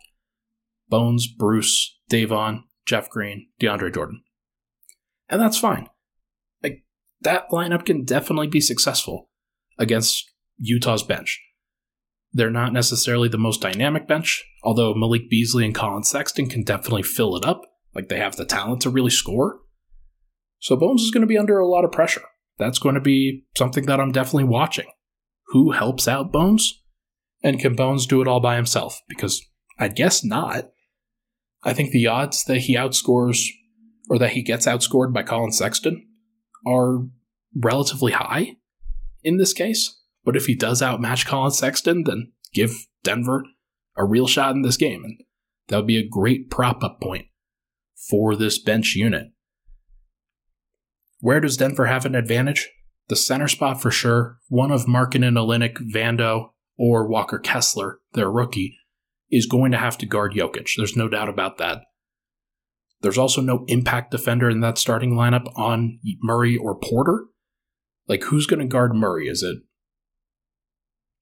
Bones, 0.88 1.26
Bruce, 1.26 1.98
Davon, 2.08 2.64
Jeff 2.86 3.08
Green, 3.08 3.48
DeAndre 3.60 3.92
Jordan. 3.92 4.22
And 5.28 5.40
that's 5.40 5.58
fine. 5.58 5.88
Like, 6.62 6.84
that 7.22 7.48
lineup 7.50 7.86
can 7.86 8.04
definitely 8.04 8.46
be 8.46 8.60
successful 8.60 9.30
against 9.78 10.30
Utah's 10.58 11.02
bench. 11.02 11.40
They're 12.34 12.50
not 12.50 12.72
necessarily 12.72 13.28
the 13.28 13.38
most 13.38 13.60
dynamic 13.60 14.08
bench, 14.08 14.44
although 14.64 14.92
Malik 14.92 15.30
Beasley 15.30 15.64
and 15.64 15.74
Collin 15.74 16.02
Sexton 16.02 16.48
can 16.48 16.64
definitely 16.64 17.04
fill 17.04 17.36
it 17.36 17.46
up. 17.46 17.62
Like 17.94 18.08
they 18.08 18.18
have 18.18 18.34
the 18.34 18.44
talent 18.44 18.82
to 18.82 18.90
really 18.90 19.10
score. 19.10 19.60
So 20.58 20.74
Bones 20.74 21.02
is 21.02 21.12
going 21.12 21.20
to 21.20 21.28
be 21.28 21.38
under 21.38 21.58
a 21.58 21.68
lot 21.68 21.84
of 21.84 21.92
pressure. 21.92 22.24
That's 22.58 22.80
going 22.80 22.96
to 22.96 23.00
be 23.00 23.44
something 23.56 23.86
that 23.86 24.00
I'm 24.00 24.10
definitely 24.10 24.44
watching. 24.44 24.86
Who 25.48 25.70
helps 25.70 26.08
out 26.08 26.32
Bones? 26.32 26.82
And 27.44 27.60
can 27.60 27.76
Bones 27.76 28.06
do 28.06 28.20
it 28.20 28.26
all 28.26 28.40
by 28.40 28.56
himself? 28.56 29.00
Because 29.08 29.40
I 29.78 29.88
guess 29.88 30.24
not. 30.24 30.70
I 31.62 31.72
think 31.72 31.92
the 31.92 32.08
odds 32.08 32.44
that 32.44 32.58
he 32.62 32.76
outscores 32.76 33.46
or 34.10 34.18
that 34.18 34.32
he 34.32 34.42
gets 34.42 34.66
outscored 34.66 35.12
by 35.12 35.22
Collin 35.22 35.52
Sexton 35.52 36.06
are 36.66 37.06
relatively 37.54 38.12
high 38.12 38.56
in 39.22 39.36
this 39.36 39.52
case. 39.52 40.00
But 40.24 40.36
if 40.36 40.46
he 40.46 40.54
does 40.54 40.82
outmatch 40.82 41.26
Collin 41.26 41.50
Sexton, 41.50 42.04
then 42.04 42.32
give 42.52 42.86
Denver 43.02 43.44
a 43.96 44.04
real 44.04 44.26
shot 44.26 44.54
in 44.54 44.62
this 44.62 44.76
game. 44.76 45.04
And 45.04 45.20
that 45.68 45.76
would 45.76 45.86
be 45.86 45.98
a 45.98 46.08
great 46.08 46.50
prop 46.50 46.82
up 46.82 47.00
point 47.00 47.26
for 48.08 48.34
this 48.36 48.58
bench 48.58 48.94
unit. 48.94 49.28
Where 51.20 51.40
does 51.40 51.56
Denver 51.56 51.86
have 51.86 52.04
an 52.04 52.14
advantage? 52.14 52.70
The 53.08 53.16
center 53.16 53.48
spot 53.48 53.80
for 53.80 53.90
sure. 53.90 54.38
One 54.48 54.70
of 54.70 54.86
Markkanen, 54.86 55.38
Olynyk, 55.38 55.76
Vando, 55.92 56.50
or 56.76 57.06
Walker 57.06 57.38
Kessler, 57.38 58.00
their 58.12 58.30
rookie, 58.30 58.76
is 59.30 59.46
going 59.46 59.72
to 59.72 59.78
have 59.78 59.98
to 59.98 60.06
guard 60.06 60.32
Jokic. 60.32 60.70
There's 60.76 60.96
no 60.96 61.08
doubt 61.08 61.28
about 61.28 61.58
that. 61.58 61.82
There's 63.00 63.18
also 63.18 63.42
no 63.42 63.64
impact 63.68 64.10
defender 64.10 64.48
in 64.48 64.60
that 64.60 64.78
starting 64.78 65.14
lineup 65.14 65.46
on 65.56 65.98
Murray 66.22 66.56
or 66.56 66.78
Porter. 66.78 67.26
Like, 68.08 68.24
who's 68.24 68.46
going 68.46 68.60
to 68.60 68.66
guard 68.66 68.94
Murray? 68.94 69.28
Is 69.28 69.42
it 69.42 69.58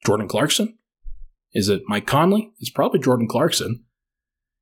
Jordan 0.04 0.28
Clarkson? 0.28 0.78
Is 1.52 1.68
it 1.68 1.82
Mike 1.86 2.06
Conley? 2.06 2.52
It's 2.58 2.70
probably 2.70 3.00
Jordan 3.00 3.28
Clarkson. 3.28 3.84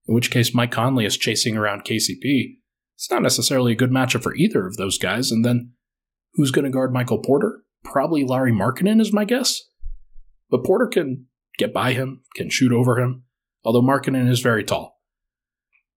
In 0.07 0.15
which 0.15 0.31
case, 0.31 0.55
Mike 0.55 0.73
Conley 0.73 1.07
is 1.07 1.17
chasing 1.17 1.57
around 1.57 1.85
KCP. 1.85 2.57
It's 2.97 3.11
not 3.11 3.23
necessarily 3.23 3.73
a 3.73 3.77
good 3.77 3.91
matchup 3.91 4.23
for 4.23 4.35
either 4.35 4.67
of 4.67 4.77
those 4.77 4.99
guys. 4.99 5.31
And 5.31 5.45
then 5.45 5.73
who's 6.35 6.51
going 6.51 6.65
to 6.65 6.71
guard 6.71 6.93
Michael 6.93 7.23
Porter? 7.23 7.63
Probably 7.85 8.25
Lauri 8.25 8.53
Markkanen 8.53 9.01
is 9.01 9.13
my 9.13 9.25
guess. 9.25 9.63
But 10.51 10.65
Porter 10.65 10.87
can 10.87 11.27
get 11.59 11.73
by 11.73 11.93
him, 11.93 12.23
can 12.35 12.51
shoot 12.51 12.73
over 12.73 12.99
him, 12.99 13.23
although 13.65 13.83
Markkanen 13.83 14.29
is 14.29 14.41
very 14.41 14.65
tall. 14.65 15.01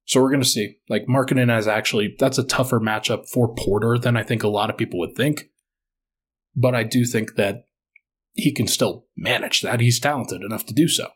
So 0.06 0.21
we're 0.21 0.29
going 0.29 0.43
to 0.43 0.47
see. 0.47 0.77
Like 0.89 1.08
Markkanen 1.08 1.49
has 1.49 1.67
actually, 1.67 2.15
that's 2.19 2.38
a 2.38 2.43
tougher 2.43 2.79
matchup 2.79 3.27
for 3.27 3.53
Porter 3.56 3.97
than 3.97 4.15
I 4.15 4.23
think 4.23 4.43
a 4.43 4.49
lot 4.49 4.69
of 4.69 4.77
people 4.77 4.99
would 4.99 5.15
think. 5.15 5.49
But 6.56 6.75
I 6.75 6.84
do 6.84 7.06
think 7.06 7.36
that 7.36 7.65
he 8.34 8.52
can 8.52 8.67
still 8.67 9.06
manage 9.15 9.62
that. 9.62 9.80
He's 9.80 10.00
talented 10.00 10.41
enough 10.41 10.65
to 10.65 10.74
do 10.74 10.88
so. 10.88 11.10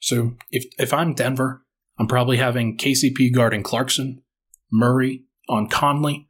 So 0.00 0.34
if 0.50 0.66
if 0.78 0.92
I'm 0.92 1.14
Denver, 1.14 1.64
I'm 1.98 2.06
probably 2.06 2.36
having 2.36 2.76
KCP 2.76 3.34
guarding 3.34 3.62
Clarkson, 3.62 4.22
Murray 4.70 5.24
on 5.48 5.68
Conley, 5.68 6.28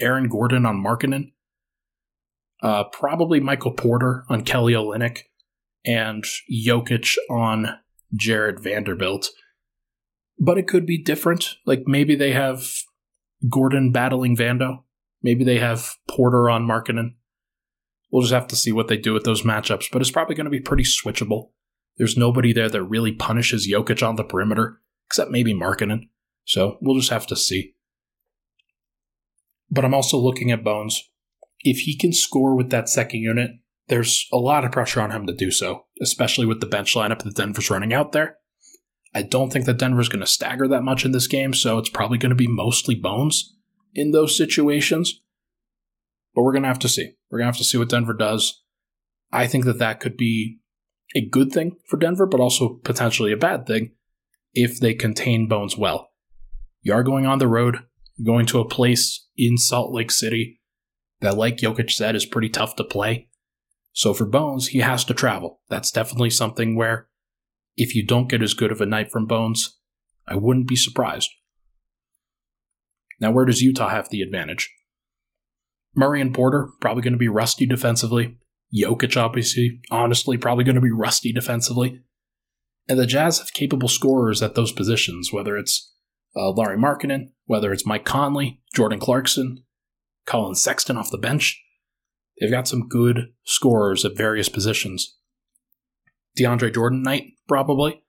Aaron 0.00 0.28
Gordon 0.28 0.64
on 0.64 0.82
Markkanen, 0.82 1.32
uh, 2.62 2.84
probably 2.84 3.40
Michael 3.40 3.72
Porter 3.72 4.24
on 4.28 4.44
Kelly 4.44 4.74
Olynyk, 4.74 5.22
and 5.84 6.24
Jokic 6.50 7.16
on 7.30 7.78
Jarred 8.14 8.60
Vanderbilt. 8.60 9.30
But 10.38 10.58
it 10.58 10.68
could 10.68 10.86
be 10.86 11.02
different. 11.02 11.56
Like 11.66 11.82
maybe 11.86 12.14
they 12.14 12.32
have 12.32 12.72
Gordon 13.48 13.90
battling 13.90 14.36
Vando. 14.36 14.84
Maybe 15.22 15.42
they 15.42 15.58
have 15.58 15.96
Porter 16.08 16.48
on 16.48 16.66
Markkanen. 16.66 17.14
We'll 18.10 18.22
just 18.22 18.34
have 18.34 18.48
to 18.48 18.56
see 18.56 18.72
what 18.72 18.88
they 18.88 18.96
do 18.96 19.12
with 19.12 19.24
those 19.24 19.42
matchups, 19.42 19.86
but 19.92 20.00
it's 20.00 20.10
probably 20.10 20.34
going 20.34 20.46
to 20.46 20.50
be 20.50 20.60
pretty 20.60 20.84
switchable. 20.84 21.50
There's 21.98 22.16
nobody 22.16 22.52
there 22.52 22.68
that 22.68 22.82
really 22.82 23.12
punishes 23.12 23.68
Jokic 23.70 24.06
on 24.06 24.16
the 24.16 24.24
perimeter, 24.24 24.80
except 25.06 25.30
maybe 25.30 25.52
Markkanen. 25.52 26.08
So 26.44 26.78
we'll 26.80 26.96
just 26.98 27.10
have 27.10 27.26
to 27.26 27.36
see. 27.36 27.74
But 29.70 29.84
I'm 29.84 29.94
also 29.94 30.16
looking 30.16 30.50
at 30.50 30.64
Bones. 30.64 31.10
If 31.60 31.80
he 31.80 31.96
can 31.96 32.12
score 32.12 32.56
with 32.56 32.70
that 32.70 32.88
second 32.88 33.20
unit, 33.20 33.50
there's 33.88 34.26
a 34.32 34.36
lot 34.36 34.64
of 34.64 34.72
pressure 34.72 35.00
on 35.00 35.10
him 35.10 35.26
to 35.26 35.34
do 35.34 35.50
so, 35.50 35.84
especially 36.00 36.46
with 36.46 36.60
the 36.60 36.66
bench 36.66 36.94
lineup 36.94 37.22
that 37.22 37.34
Denver's 37.34 37.70
running 37.70 37.92
out 37.92 38.12
there. 38.12 38.36
I 39.14 39.22
don't 39.22 39.52
think 39.52 39.64
that 39.64 39.78
Denver's 39.78 40.08
going 40.08 40.20
to 40.20 40.26
stagger 40.26 40.68
that 40.68 40.82
much 40.82 41.04
in 41.04 41.12
this 41.12 41.26
game, 41.26 41.52
so 41.52 41.78
it's 41.78 41.88
probably 41.88 42.18
going 42.18 42.30
to 42.30 42.36
be 42.36 42.46
mostly 42.46 42.94
Bones 42.94 43.56
in 43.94 44.12
those 44.12 44.36
situations. 44.36 45.20
But 46.34 46.42
we're 46.42 46.52
going 46.52 46.62
to 46.62 46.68
have 46.68 46.78
to 46.80 46.88
see. 46.88 47.12
We're 47.30 47.38
going 47.38 47.46
to 47.46 47.52
have 47.52 47.58
to 47.58 47.64
see 47.64 47.78
what 47.78 47.88
Denver 47.88 48.14
does. 48.14 48.62
I 49.32 49.46
think 49.46 49.64
that 49.64 49.78
that 49.78 50.00
could 50.00 50.16
be 50.16 50.60
a 51.14 51.26
good 51.26 51.52
thing 51.52 51.76
for 51.86 51.96
Denver, 51.96 52.26
but 52.26 52.40
also 52.40 52.80
potentially 52.84 53.32
a 53.32 53.36
bad 53.36 53.66
thing 53.66 53.92
if 54.54 54.80
they 54.80 54.94
contain 54.94 55.48
Bones 55.48 55.76
well. 55.76 56.10
You 56.82 56.92
are 56.94 57.02
going 57.02 57.26
on 57.26 57.38
the 57.38 57.48
road, 57.48 57.84
going 58.24 58.46
to 58.46 58.60
a 58.60 58.68
place 58.68 59.26
in 59.36 59.58
Salt 59.58 59.92
Lake 59.92 60.10
City 60.10 60.60
that, 61.20 61.36
like 61.36 61.58
Jokic 61.58 61.90
said, 61.90 62.14
is 62.14 62.26
pretty 62.26 62.48
tough 62.48 62.76
to 62.76 62.84
play. 62.84 63.28
So 63.92 64.14
for 64.14 64.26
Bones, 64.26 64.68
he 64.68 64.78
has 64.78 65.04
to 65.04 65.14
travel. 65.14 65.60
That's 65.68 65.90
definitely 65.90 66.30
something 66.30 66.76
where 66.76 67.08
if 67.76 67.94
you 67.94 68.04
don't 68.04 68.28
get 68.28 68.42
as 68.42 68.54
good 68.54 68.72
of 68.72 68.80
a 68.80 68.86
night 68.86 69.10
from 69.10 69.26
Bones, 69.26 69.78
I 70.26 70.36
wouldn't 70.36 70.68
be 70.68 70.76
surprised. 70.76 71.30
Now, 73.20 73.32
where 73.32 73.44
does 73.44 73.62
Utah 73.62 73.88
have 73.88 74.10
the 74.10 74.22
advantage? 74.22 74.72
Murray 75.94 76.20
and 76.20 76.34
Porter, 76.34 76.68
probably 76.80 77.02
going 77.02 77.12
to 77.12 77.18
be 77.18 77.28
rusty 77.28 77.66
defensively. 77.66 78.36
Jokic, 78.74 79.16
obviously, 79.16 79.80
honestly, 79.90 80.36
probably 80.36 80.64
going 80.64 80.74
to 80.74 80.80
be 80.80 80.90
rusty 80.90 81.32
defensively. 81.32 82.02
And 82.88 82.98
the 82.98 83.06
Jazz 83.06 83.38
have 83.38 83.52
capable 83.52 83.88
scorers 83.88 84.42
at 84.42 84.54
those 84.54 84.72
positions, 84.72 85.32
whether 85.32 85.56
it's 85.56 85.92
uh, 86.36 86.50
Lauri 86.50 86.76
Markkanen, 86.76 87.28
whether 87.46 87.72
it's 87.72 87.86
Mike 87.86 88.04
Conley, 88.04 88.60
Jordan 88.74 88.98
Clarkson, 88.98 89.64
Collin 90.26 90.54
Sexton 90.54 90.96
off 90.96 91.10
the 91.10 91.18
bench. 91.18 91.62
They've 92.40 92.50
got 92.50 92.68
some 92.68 92.88
good 92.88 93.32
scorers 93.44 94.04
at 94.04 94.16
various 94.16 94.48
positions. 94.48 95.16
DeAndre 96.38 96.72
Jordan 96.72 97.02
night, 97.02 97.24
probably. 97.48 98.02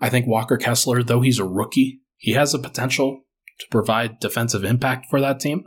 I 0.00 0.10
think 0.10 0.26
Walker 0.26 0.56
Kessler, 0.56 1.02
though 1.02 1.22
he's 1.22 1.38
a 1.38 1.44
rookie, 1.44 2.00
he 2.16 2.32
has 2.32 2.54
a 2.54 2.58
potential 2.58 3.22
to 3.58 3.66
provide 3.70 4.20
defensive 4.20 4.64
impact 4.64 5.06
for 5.10 5.20
that 5.20 5.40
team. 5.40 5.64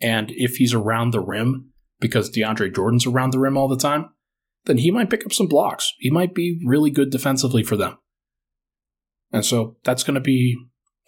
And 0.00 0.30
if 0.32 0.56
he's 0.56 0.74
around 0.74 1.12
the 1.12 1.20
rim, 1.20 1.72
because 2.00 2.30
DeAndre 2.30 2.74
Jordan's 2.74 3.06
around 3.06 3.32
the 3.32 3.38
rim 3.38 3.56
all 3.56 3.68
the 3.68 3.76
time, 3.76 4.10
then 4.66 4.78
he 4.78 4.90
might 4.90 5.10
pick 5.10 5.24
up 5.24 5.32
some 5.32 5.46
blocks. 5.46 5.92
He 5.98 6.10
might 6.10 6.34
be 6.34 6.60
really 6.66 6.90
good 6.90 7.10
defensively 7.10 7.62
for 7.62 7.76
them. 7.76 7.98
And 9.32 9.44
so 9.44 9.76
that's 9.84 10.02
going 10.02 10.14
to 10.14 10.20
be 10.20 10.56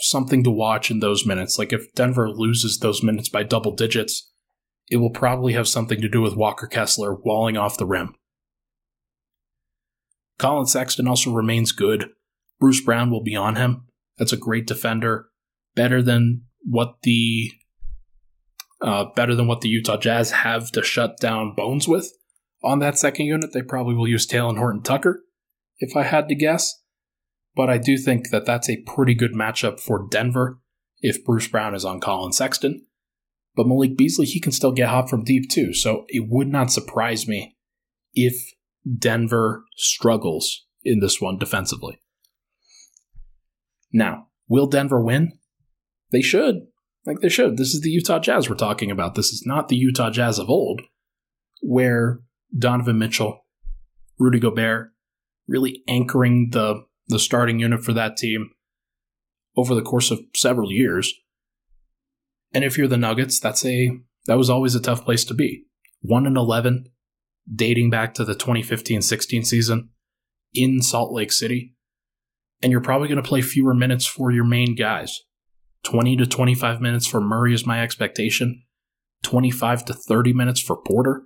something 0.01 0.45
to 0.45 0.51
watch 0.51 0.91
in 0.91 1.01
those 1.01 1.27
minutes. 1.27 1.59
Like 1.59 1.73
if 1.73 1.93
Denver 1.95 2.31
loses 2.31 2.79
those 2.79 3.03
minutes 3.03 3.29
by 3.29 3.43
double 3.43 3.73
digits, 3.75 4.31
it 4.89 4.97
will 4.97 5.11
probably 5.11 5.53
have 5.53 5.69
something 5.69 6.01
to 6.01 6.09
do 6.09 6.23
with 6.23 6.37
Walker 6.37 6.67
Kessler 6.67 7.15
walling 7.15 7.57
off 7.57 7.77
the 7.77 7.87
rim. 7.87 8.15
Collin 10.39 10.67
Sexton 10.67 11.09
also 11.09 11.33
remains 11.33 11.73
good. 11.73 12.11
Bruce 12.61 12.81
Brown 12.81 13.11
will 13.11 13.23
be 13.23 13.37
on 13.37 13.57
him. 13.57 13.87
That's 14.19 14.33
a 14.33 14.37
great 14.37 14.67
defender. 14.67 15.27
Better 15.75 16.01
than 16.01 16.45
what 16.63 17.03
the 17.03 17.53
uh, 18.81 19.07
better 19.17 19.35
than 19.35 19.47
what 19.47 19.61
the 19.61 19.69
Utah 19.69 19.97
Jazz 19.97 20.31
have 20.31 20.71
to 20.73 20.83
shut 20.83 21.19
down 21.19 21.55
Bones 21.55 21.89
with. 21.89 22.13
On 22.63 22.79
that 22.81 22.99
second 22.99 23.27
unit, 23.27 23.53
they 23.53 23.63
probably 23.63 23.95
will 23.95 24.09
use 24.09 24.27
Talen 24.27 24.59
Horton 24.59 24.83
Tucker, 24.83 25.23
if 25.79 25.97
I 25.97 26.03
had 26.03 26.29
to 26.29 26.35
guess. 26.35 26.83
But 27.55 27.71
I 27.71 27.79
do 27.79 27.97
think 27.97 28.31
that 28.31 28.47
that's 28.47 28.69
a 28.69 28.83
pretty 28.83 29.15
good 29.15 29.33
matchup 29.33 29.81
for 29.81 30.07
Denver 30.11 30.61
if 31.01 31.25
Bruce 31.25 31.49
Brown 31.49 31.75
is 31.75 31.85
on 31.85 32.01
Collin 32.01 32.33
Sexton. 32.33 32.87
But 33.55 33.67
Malik 33.67 33.97
Beasley, 33.97 34.27
he 34.27 34.41
can 34.41 34.53
still 34.53 34.73
get 34.73 34.89
hot 34.89 35.11
from 35.11 35.25
deep 35.25 35.51
too, 35.51 35.73
so 35.75 36.05
it 36.09 36.29
would 36.29 36.49
not 36.49 36.71
surprise 36.71 37.27
me 37.27 37.57
if 38.15 38.35
Denver 38.99 39.65
struggles 39.77 40.67
in 40.85 41.01
this 41.01 41.21
one 41.21 41.39
defensively. 41.39 42.01
Now, 43.93 44.29
will 44.49 44.67
Denver 44.67 45.03
win? 45.03 45.39
They 46.13 46.23
should. 46.23 46.67
Like 47.09 47.21
they 47.21 47.31
should. 47.31 47.57
This 47.57 47.73
is 47.73 47.81
the 47.81 47.89
Utah 47.89 48.19
Jazz 48.19 48.51
we're 48.51 48.57
talking 48.57 48.91
about. 48.91 49.15
This 49.15 49.33
is 49.33 49.45
not 49.47 49.69
the 49.69 49.77
Utah 49.77 50.11
Jazz 50.11 50.39
of 50.39 50.51
old, 50.51 50.83
where 51.63 52.21
Donovan 52.57 52.99
Mitchell, 52.99 53.47
Rudy 54.19 54.39
Gobert, 54.39 54.93
really 55.49 55.83
anchoring 55.89 56.51
the 56.53 56.85
the 57.07 57.19
starting 57.19 57.61
unit 57.61 57.83
for 57.83 57.95
that 57.95 58.19
team 58.19 58.51
over 59.57 59.75
the 59.75 59.81
course 59.81 60.11
of 60.11 60.21
several 60.37 60.71
years. 60.71 61.15
And 62.53 62.63
if 62.63 62.77
you're 62.77 62.87
the 62.87 62.99
Nuggets, 62.99 63.41
that's 63.41 63.65
a 63.65 63.91
that 64.27 64.37
was 64.37 64.51
always 64.51 64.75
a 64.75 64.81
tough 64.81 65.07
place 65.07 65.25
to 65.25 65.35
be. 65.35 65.65
1 66.03 66.27
and 66.27 66.37
11 66.37 66.91
dating 67.53 67.89
back 67.89 68.13
to 68.15 68.25
the 68.27 68.35
2015-16 68.35 69.47
season 69.47 69.89
in 70.53 70.83
Salt 70.83 71.11
Lake 71.11 71.33
City. 71.33 71.75
And 72.63 72.71
you're 72.71 72.83
probably 72.83 73.09
going 73.09 73.23
to 73.23 73.27
play 73.27 73.41
fewer 73.41 73.73
minutes 73.73 74.05
for 74.05 74.31
your 74.31 74.45
main 74.45 74.75
guys. 74.75 75.23
20 75.89 76.17
to 76.17 76.27
25 76.27 76.83
minutes 76.83 77.07
for 77.07 77.19
Murray 77.19 77.55
is 77.55 77.65
my 77.65 77.83
expectation. 77.83 78.63
25 79.23 79.87
to 79.87 79.95
30 79.95 80.35
minutes 80.35 80.61
for 80.61 80.77
Porter. 80.77 81.23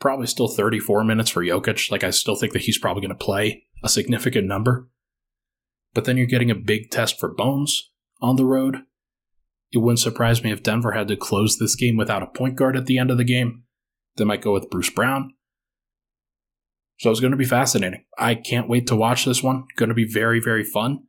Probably 0.00 0.26
still 0.26 0.48
34 0.48 1.04
minutes 1.04 1.28
for 1.28 1.44
Jokic. 1.44 1.90
Like, 1.90 2.02
I 2.02 2.08
still 2.08 2.34
think 2.34 2.54
that 2.54 2.62
he's 2.62 2.78
probably 2.78 3.02
going 3.02 3.16
to 3.16 3.24
play 3.24 3.64
a 3.84 3.90
significant 3.90 4.46
number. 4.46 4.88
But 5.92 6.06
then 6.06 6.16
you're 6.16 6.26
getting 6.26 6.50
a 6.50 6.54
big 6.54 6.90
test 6.90 7.20
for 7.20 7.34
Bones 7.34 7.90
on 8.22 8.36
the 8.36 8.46
road. 8.46 8.78
It 9.72 9.78
wouldn't 9.78 10.00
surprise 10.00 10.42
me 10.42 10.50
if 10.50 10.62
Denver 10.62 10.92
had 10.92 11.08
to 11.08 11.16
close 11.16 11.58
this 11.58 11.76
game 11.76 11.98
without 11.98 12.22
a 12.22 12.26
point 12.26 12.56
guard 12.56 12.76
at 12.76 12.86
the 12.86 12.96
end 12.96 13.10
of 13.10 13.18
the 13.18 13.24
game. 13.24 13.64
They 14.16 14.24
might 14.24 14.40
go 14.40 14.54
with 14.54 14.70
Bruce 14.70 14.90
Brown. 14.90 15.34
So 16.98 17.10
it's 17.10 17.20
going 17.20 17.32
to 17.32 17.36
be 17.36 17.44
fascinating. 17.44 18.04
I 18.16 18.36
can't 18.36 18.70
wait 18.70 18.86
to 18.86 18.96
watch 18.96 19.26
this 19.26 19.42
one. 19.42 19.64
Going 19.76 19.90
to 19.90 19.94
be 19.94 20.10
very, 20.10 20.40
very 20.40 20.64
fun. 20.64 21.04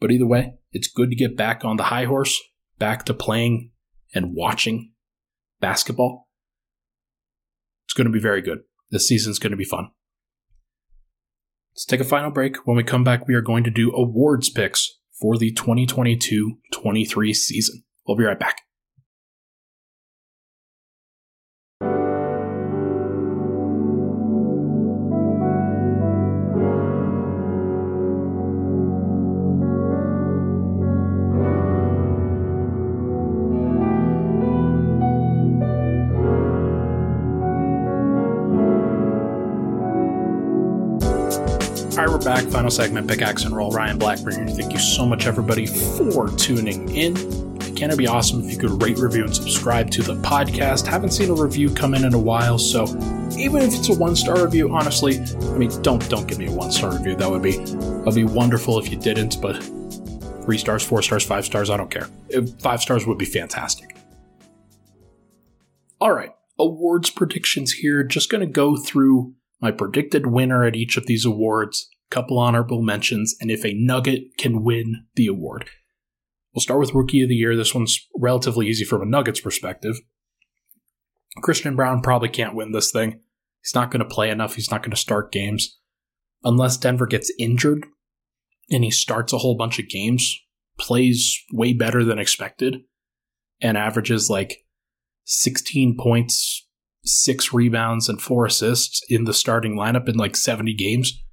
But 0.00 0.10
either 0.10 0.26
way, 0.26 0.54
it's 0.72 0.88
good 0.88 1.10
to 1.10 1.16
get 1.16 1.36
back 1.36 1.64
on 1.64 1.76
the 1.76 1.84
high 1.84 2.04
horse, 2.04 2.40
back 2.78 3.04
to 3.06 3.14
playing 3.14 3.70
and 4.14 4.34
watching 4.34 4.92
basketball. 5.60 6.28
It's 7.86 7.94
going 7.94 8.06
to 8.06 8.12
be 8.12 8.20
very 8.20 8.42
good. 8.42 8.60
This 8.90 9.08
season's 9.08 9.38
going 9.38 9.52
to 9.52 9.56
be 9.56 9.64
fun. 9.64 9.90
Let's 11.74 11.84
take 11.84 12.00
a 12.00 12.04
final 12.04 12.30
break. 12.30 12.66
When 12.66 12.76
we 12.76 12.84
come 12.84 13.02
back, 13.02 13.26
we 13.26 13.34
are 13.34 13.40
going 13.40 13.64
to 13.64 13.70
do 13.70 13.90
awards 13.92 14.48
picks 14.48 14.98
for 15.20 15.36
the 15.36 15.52
2022 15.52 16.58
23 16.72 17.34
season. 17.34 17.84
We'll 18.06 18.16
be 18.16 18.24
right 18.24 18.38
back. 18.38 18.62
Back. 42.24 42.44
Final 42.44 42.70
segment, 42.70 43.06
pickaxe 43.06 43.44
and 43.44 43.54
roll. 43.54 43.70
Ryan 43.70 43.98
Blackburn. 43.98 44.48
Thank 44.48 44.72
you 44.72 44.78
so 44.78 45.04
much, 45.04 45.26
everybody, 45.26 45.66
for 45.66 46.28
tuning 46.30 46.88
in. 46.94 47.14
Can 47.76 47.90
it 47.90 47.98
be 47.98 48.06
awesome 48.06 48.42
if 48.44 48.50
you 48.50 48.56
could 48.56 48.82
rate, 48.82 48.98
review, 48.98 49.24
and 49.24 49.34
subscribe 49.34 49.90
to 49.90 50.02
the 50.02 50.14
podcast? 50.14 50.86
Haven't 50.86 51.10
seen 51.10 51.28
a 51.28 51.34
review 51.34 51.68
come 51.74 51.92
in 51.94 52.04
in 52.04 52.14
a 52.14 52.18
while, 52.18 52.58
so 52.58 52.84
even 53.36 53.62
if 53.62 53.74
it's 53.74 53.88
a 53.88 53.94
one 53.94 54.16
star 54.16 54.44
review, 54.44 54.72
honestly, 54.72 55.18
I 55.18 55.58
mean, 55.58 55.70
don't 55.82 56.08
don't 56.08 56.26
give 56.26 56.38
me 56.38 56.46
a 56.46 56.52
one 56.52 56.70
star 56.72 56.96
review. 56.96 57.16
That 57.16 57.30
would 57.30 57.42
be 57.42 57.58
that'd 57.58 58.14
be 58.14 58.24
wonderful 58.24 58.78
if 58.78 58.90
you 58.90 58.96
didn't. 58.96 59.40
But 59.42 59.62
three 60.44 60.56
stars, 60.58 60.82
four 60.82 61.02
stars, 61.02 61.24
five 61.24 61.44
stars, 61.44 61.68
I 61.68 61.76
don't 61.76 61.90
care. 61.90 62.08
Five 62.60 62.80
stars 62.80 63.06
would 63.06 63.18
be 63.18 63.24
fantastic. 63.24 63.96
All 66.00 66.12
right, 66.12 66.32
awards 66.58 67.10
predictions 67.10 67.72
here. 67.72 68.04
Just 68.04 68.30
going 68.30 68.40
to 68.40 68.46
go 68.46 68.76
through 68.76 69.34
my 69.60 69.70
predicted 69.72 70.26
winner 70.26 70.64
at 70.64 70.76
each 70.76 70.96
of 70.96 71.06
these 71.06 71.24
awards, 71.24 71.88
couple 72.14 72.38
honorable 72.38 72.80
mentions, 72.80 73.34
and 73.40 73.50
if 73.50 73.64
a 73.64 73.74
Nugget 73.74 74.38
can 74.38 74.62
win 74.62 75.06
the 75.16 75.26
award. 75.26 75.68
We'll 76.54 76.62
start 76.62 76.78
with 76.78 76.94
Rookie 76.94 77.22
of 77.22 77.28
the 77.28 77.34
Year. 77.34 77.56
This 77.56 77.74
one's 77.74 77.98
relatively 78.16 78.68
easy 78.68 78.84
from 78.84 79.02
a 79.02 79.06
Nuggets 79.06 79.40
perspective. 79.40 79.96
Christian 81.42 81.74
Braun 81.74 82.00
probably 82.00 82.28
can't 82.28 82.54
win 82.54 82.70
this 82.70 82.92
thing. 82.92 83.20
He's 83.60 83.74
not 83.74 83.90
going 83.90 84.06
to 84.06 84.14
play 84.14 84.30
enough. 84.30 84.54
He's 84.54 84.70
not 84.70 84.82
going 84.82 84.92
to 84.92 84.96
start 84.96 85.32
games. 85.32 85.76
Unless 86.44 86.76
Denver 86.76 87.06
gets 87.06 87.32
injured 87.36 87.84
and 88.70 88.84
he 88.84 88.92
starts 88.92 89.32
a 89.32 89.38
whole 89.38 89.56
bunch 89.56 89.80
of 89.80 89.88
games, 89.88 90.38
plays 90.78 91.42
way 91.52 91.72
better 91.72 92.04
than 92.04 92.20
expected, 92.20 92.82
and 93.60 93.76
averages 93.76 94.30
like 94.30 94.58
16 95.24 95.96
points, 95.98 96.68
six 97.04 97.52
rebounds 97.52 98.08
and 98.08 98.22
four 98.22 98.46
assists 98.46 99.00
in 99.08 99.24
the 99.24 99.34
starting 99.34 99.74
lineup 99.74 100.08
in 100.08 100.14
like 100.14 100.36
70 100.36 100.74
games, 100.74 101.23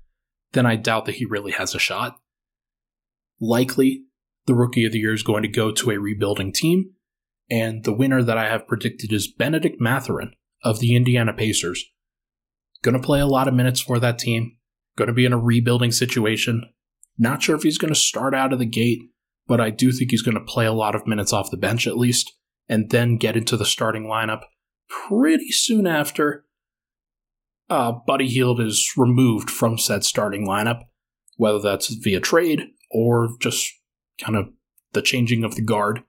then 0.53 0.65
I 0.65 0.75
doubt 0.75 1.05
that 1.05 1.15
he 1.15 1.25
really 1.25 1.51
has 1.51 1.73
a 1.73 1.79
shot. 1.79 2.19
Likely, 3.39 4.03
the 4.45 4.55
rookie 4.55 4.85
of 4.85 4.91
the 4.91 4.99
year 4.99 5.13
is 5.13 5.23
going 5.23 5.43
to 5.43 5.49
go 5.49 5.71
to 5.71 5.91
a 5.91 5.99
rebuilding 5.99 6.51
team, 6.51 6.91
and 7.49 7.83
the 7.83 7.93
winner 7.93 8.23
that 8.23 8.37
I 8.37 8.47
have 8.49 8.67
predicted 8.67 9.11
is 9.11 9.31
Bennedict 9.31 9.79
Mathurin 9.79 10.33
of 10.63 10.79
the 10.79 10.95
Indiana 10.95 11.33
Pacers. 11.33 11.85
Going 12.81 12.99
to 12.99 13.05
play 13.05 13.19
a 13.19 13.27
lot 13.27 13.47
of 13.47 13.53
minutes 13.53 13.81
for 13.81 13.99
that 13.99 14.19
team, 14.19 14.57
going 14.97 15.07
to 15.07 15.13
be 15.13 15.25
in 15.25 15.33
a 15.33 15.37
rebuilding 15.37 15.91
situation. 15.91 16.63
Not 17.17 17.43
sure 17.43 17.55
if 17.55 17.63
he's 17.63 17.77
going 17.77 17.93
to 17.93 17.99
start 17.99 18.33
out 18.33 18.53
of 18.53 18.59
the 18.59 18.65
gate, 18.65 18.99
but 19.47 19.61
I 19.61 19.69
do 19.69 19.91
think 19.91 20.11
he's 20.11 20.21
going 20.21 20.37
to 20.37 20.41
play 20.41 20.65
a 20.65 20.73
lot 20.73 20.95
of 20.95 21.07
minutes 21.07 21.33
off 21.33 21.51
the 21.51 21.57
bench 21.57 21.87
at 21.87 21.97
least, 21.97 22.33
and 22.67 22.89
then 22.89 23.17
get 23.17 23.37
into 23.37 23.57
the 23.57 23.65
starting 23.65 24.03
lineup 24.03 24.41
pretty 24.89 25.51
soon 25.51 25.87
after 25.87 26.45
uh, 27.71 27.93
Buddy 28.05 28.27
Hield 28.27 28.59
is 28.59 28.91
removed 28.97 29.49
from 29.49 29.77
said 29.77 30.03
starting 30.03 30.45
lineup, 30.45 30.81
whether 31.37 31.59
that's 31.59 31.87
via 31.87 32.19
trade 32.19 32.63
or 32.91 33.29
just 33.39 33.71
kind 34.21 34.35
of 34.35 34.49
the 34.91 35.01
changing 35.01 35.45
of 35.45 35.55
the 35.55 35.61
guard. 35.61 36.03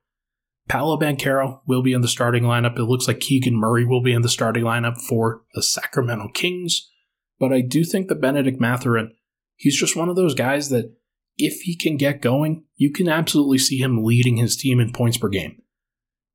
Paolo 0.68 0.98
Banchero 0.98 1.60
will 1.68 1.82
be 1.82 1.92
in 1.92 2.00
the 2.00 2.08
starting 2.08 2.42
lineup. 2.42 2.78
It 2.78 2.84
looks 2.84 3.06
like 3.06 3.20
Keegan 3.20 3.54
Murray 3.54 3.84
will 3.84 4.02
be 4.02 4.12
in 4.12 4.22
the 4.22 4.28
starting 4.28 4.64
lineup 4.64 5.00
for 5.00 5.42
the 5.54 5.62
Sacramento 5.62 6.30
Kings. 6.34 6.90
But 7.38 7.52
I 7.52 7.60
do 7.60 7.84
think 7.84 8.08
that 8.08 8.20
Bennedict 8.20 8.60
Mathurin, 8.60 9.12
he's 9.54 9.78
just 9.78 9.94
one 9.94 10.08
of 10.08 10.16
those 10.16 10.34
guys 10.34 10.68
that 10.70 10.92
if 11.38 11.60
he 11.62 11.76
can 11.76 11.96
get 11.96 12.20
going, 12.20 12.64
you 12.74 12.92
can 12.92 13.08
absolutely 13.08 13.58
see 13.58 13.78
him 13.78 14.02
leading 14.02 14.36
his 14.36 14.56
team 14.56 14.80
in 14.80 14.92
points 14.92 15.16
per 15.16 15.28
game. 15.28 15.62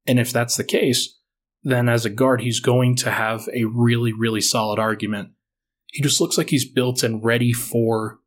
And 0.05 0.19
if 0.19 0.31
that's 0.31 0.55
the 0.55 0.63
case, 0.63 1.16
then 1.67 1.89
as 1.89 2.05
a 2.05 2.09
guard, 2.09 2.41
he's 2.41 2.59
going 2.59 2.95
to 2.97 3.11
have 3.11 3.47
a 3.53 3.65
really, 3.65 4.13
really 4.13 4.41
solid 4.41 4.79
argument. 4.79 5.29
He 5.87 6.01
just 6.01 6.21
looks 6.21 6.37
like 6.37 6.49
he's 6.49 6.69
built 6.69 7.03
and 7.03 7.23
ready 7.23 7.51
for 7.51 8.19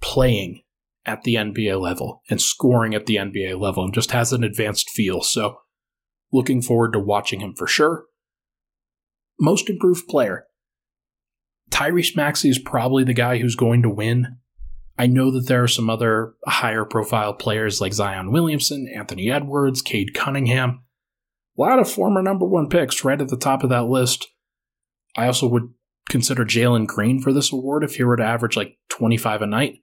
playing 0.00 0.62
at 1.06 1.22
the 1.22 1.36
NBA 1.36 1.80
level 1.80 2.22
and 2.28 2.40
scoring 2.40 2.94
at 2.94 3.06
the 3.06 3.16
NBA 3.16 3.58
level 3.60 3.84
and 3.84 3.94
just 3.94 4.10
has 4.10 4.32
an 4.32 4.44
advanced 4.44 4.90
feel. 4.90 5.22
So, 5.22 5.58
looking 6.32 6.60
forward 6.62 6.92
to 6.92 6.98
watching 6.98 7.40
him 7.40 7.54
for 7.54 7.66
sure. 7.66 8.04
Most 9.38 9.70
improved 9.70 10.08
player. 10.08 10.44
Tyrese 11.70 12.16
Maxey 12.16 12.48
is 12.48 12.58
probably 12.58 13.04
the 13.04 13.14
guy 13.14 13.38
who's 13.38 13.54
going 13.54 13.82
to 13.82 13.88
win. 13.88 14.38
I 14.98 15.06
know 15.06 15.30
that 15.30 15.46
there 15.46 15.62
are 15.62 15.68
some 15.68 15.88
other 15.88 16.34
higher 16.46 16.84
profile 16.84 17.32
players 17.32 17.80
like 17.80 17.94
Zion 17.94 18.32
Williamson, 18.32 18.90
Anthony 18.94 19.30
Edwards, 19.30 19.82
Cade 19.82 20.14
Cunningham 20.14 20.82
a 21.58 21.60
lot 21.60 21.78
of 21.78 21.90
former 21.90 22.22
number 22.22 22.46
one 22.46 22.68
picks 22.68 23.04
right 23.04 23.20
at 23.20 23.28
the 23.28 23.36
top 23.36 23.62
of 23.62 23.70
that 23.70 23.84
list. 23.84 24.26
I 25.16 25.26
also 25.26 25.46
would 25.48 25.68
consider 26.08 26.44
Jalen 26.44 26.86
Green 26.86 27.20
for 27.20 27.32
this 27.32 27.52
award 27.52 27.84
if 27.84 27.96
he 27.96 28.04
were 28.04 28.16
to 28.16 28.24
average 28.24 28.56
like 28.56 28.78
25 28.90 29.42
a 29.42 29.46
night. 29.46 29.78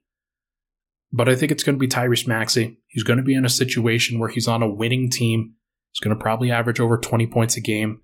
But 1.12 1.28
I 1.28 1.34
think 1.34 1.52
it's 1.52 1.62
going 1.62 1.76
to 1.76 1.80
be 1.80 1.88
Tyrese 1.88 2.26
Maxey. 2.26 2.78
He's 2.88 3.02
going 3.02 3.16
to 3.16 3.22
be 3.22 3.34
in 3.34 3.44
a 3.44 3.50
situation 3.50 4.18
where 4.18 4.28
he's 4.28 4.48
on 4.48 4.62
a 4.62 4.68
winning 4.68 5.10
team. 5.10 5.54
He's 5.92 6.00
going 6.00 6.16
to 6.16 6.22
probably 6.22 6.50
average 6.50 6.80
over 6.80 6.98
20 6.98 7.26
points 7.28 7.56
a 7.56 7.60
game. 7.60 8.02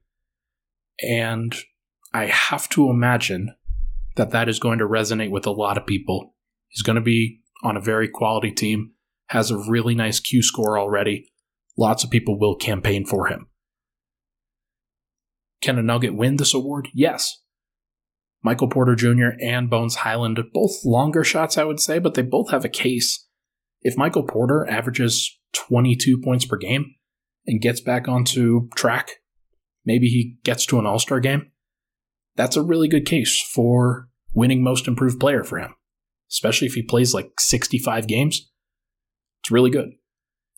And 1.02 1.54
I 2.12 2.26
have 2.26 2.68
to 2.70 2.88
imagine 2.88 3.54
that 4.16 4.30
that 4.30 4.48
is 4.48 4.58
going 4.58 4.78
to 4.78 4.86
resonate 4.86 5.30
with 5.30 5.46
a 5.46 5.50
lot 5.50 5.76
of 5.76 5.86
people. 5.86 6.34
He's 6.68 6.82
going 6.82 6.96
to 6.96 7.02
be 7.02 7.40
on 7.62 7.76
a 7.76 7.80
very 7.80 8.08
quality 8.08 8.52
team, 8.52 8.92
has 9.28 9.50
a 9.50 9.58
really 9.58 9.94
nice 9.94 10.20
Q 10.20 10.42
score 10.42 10.78
already. 10.78 11.30
Lots 11.76 12.04
of 12.04 12.10
people 12.10 12.38
will 12.38 12.54
campaign 12.54 13.04
for 13.04 13.26
him. 13.26 13.48
Can 15.64 15.78
a 15.78 15.82
Nugget 15.82 16.14
win 16.14 16.36
this 16.36 16.52
award? 16.52 16.88
Yes. 16.92 17.40
Michael 18.42 18.68
Porter 18.68 18.94
Jr. 18.94 19.30
and 19.40 19.70
Bones 19.70 19.94
Hyland, 19.94 20.38
both 20.52 20.84
longer 20.84 21.24
shots, 21.24 21.56
I 21.56 21.64
would 21.64 21.80
say, 21.80 21.98
but 21.98 22.12
they 22.12 22.20
both 22.20 22.50
have 22.50 22.66
a 22.66 22.68
case. 22.68 23.26
If 23.80 23.96
Michael 23.96 24.24
Porter 24.24 24.68
averages 24.68 25.38
22 25.54 26.20
points 26.20 26.44
per 26.44 26.58
game 26.58 26.96
and 27.46 27.62
gets 27.62 27.80
back 27.80 28.06
onto 28.08 28.68
track, 28.76 29.22
maybe 29.86 30.08
he 30.08 30.36
gets 30.44 30.66
to 30.66 30.78
an 30.78 30.84
All 30.84 30.98
Star 30.98 31.18
game, 31.18 31.50
that's 32.36 32.56
a 32.56 32.62
really 32.62 32.86
good 32.86 33.06
case 33.06 33.40
for 33.54 34.10
winning 34.34 34.62
most 34.62 34.86
improved 34.86 35.18
player 35.18 35.44
for 35.44 35.56
him, 35.56 35.74
especially 36.30 36.66
if 36.66 36.74
he 36.74 36.82
plays 36.82 37.14
like 37.14 37.40
65 37.40 38.06
games. 38.06 38.50
It's 39.42 39.50
really 39.50 39.70
good. 39.70 39.92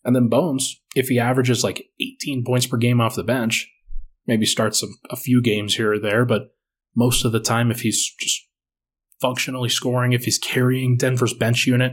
And 0.04 0.16
then 0.16 0.28
Bones, 0.28 0.80
if 0.96 1.06
he 1.06 1.20
averages 1.20 1.62
like 1.62 1.90
18 2.00 2.42
points 2.44 2.66
per 2.66 2.76
game 2.76 3.00
off 3.00 3.14
the 3.14 3.22
bench, 3.22 3.70
maybe 4.26 4.46
starts 4.46 4.82
a, 4.82 4.86
a 5.10 5.16
few 5.16 5.40
games 5.40 5.76
here 5.76 5.94
or 5.94 5.98
there, 5.98 6.24
but 6.24 6.54
most 6.94 7.24
of 7.24 7.32
the 7.32 7.40
time, 7.40 7.70
if 7.70 7.82
he's 7.82 8.10
just 8.18 8.46
functionally 9.20 9.68
scoring, 9.68 10.12
if 10.12 10.24
he's 10.24 10.38
carrying 10.38 10.96
Denver's 10.96 11.34
bench 11.34 11.66
unit, 11.66 11.92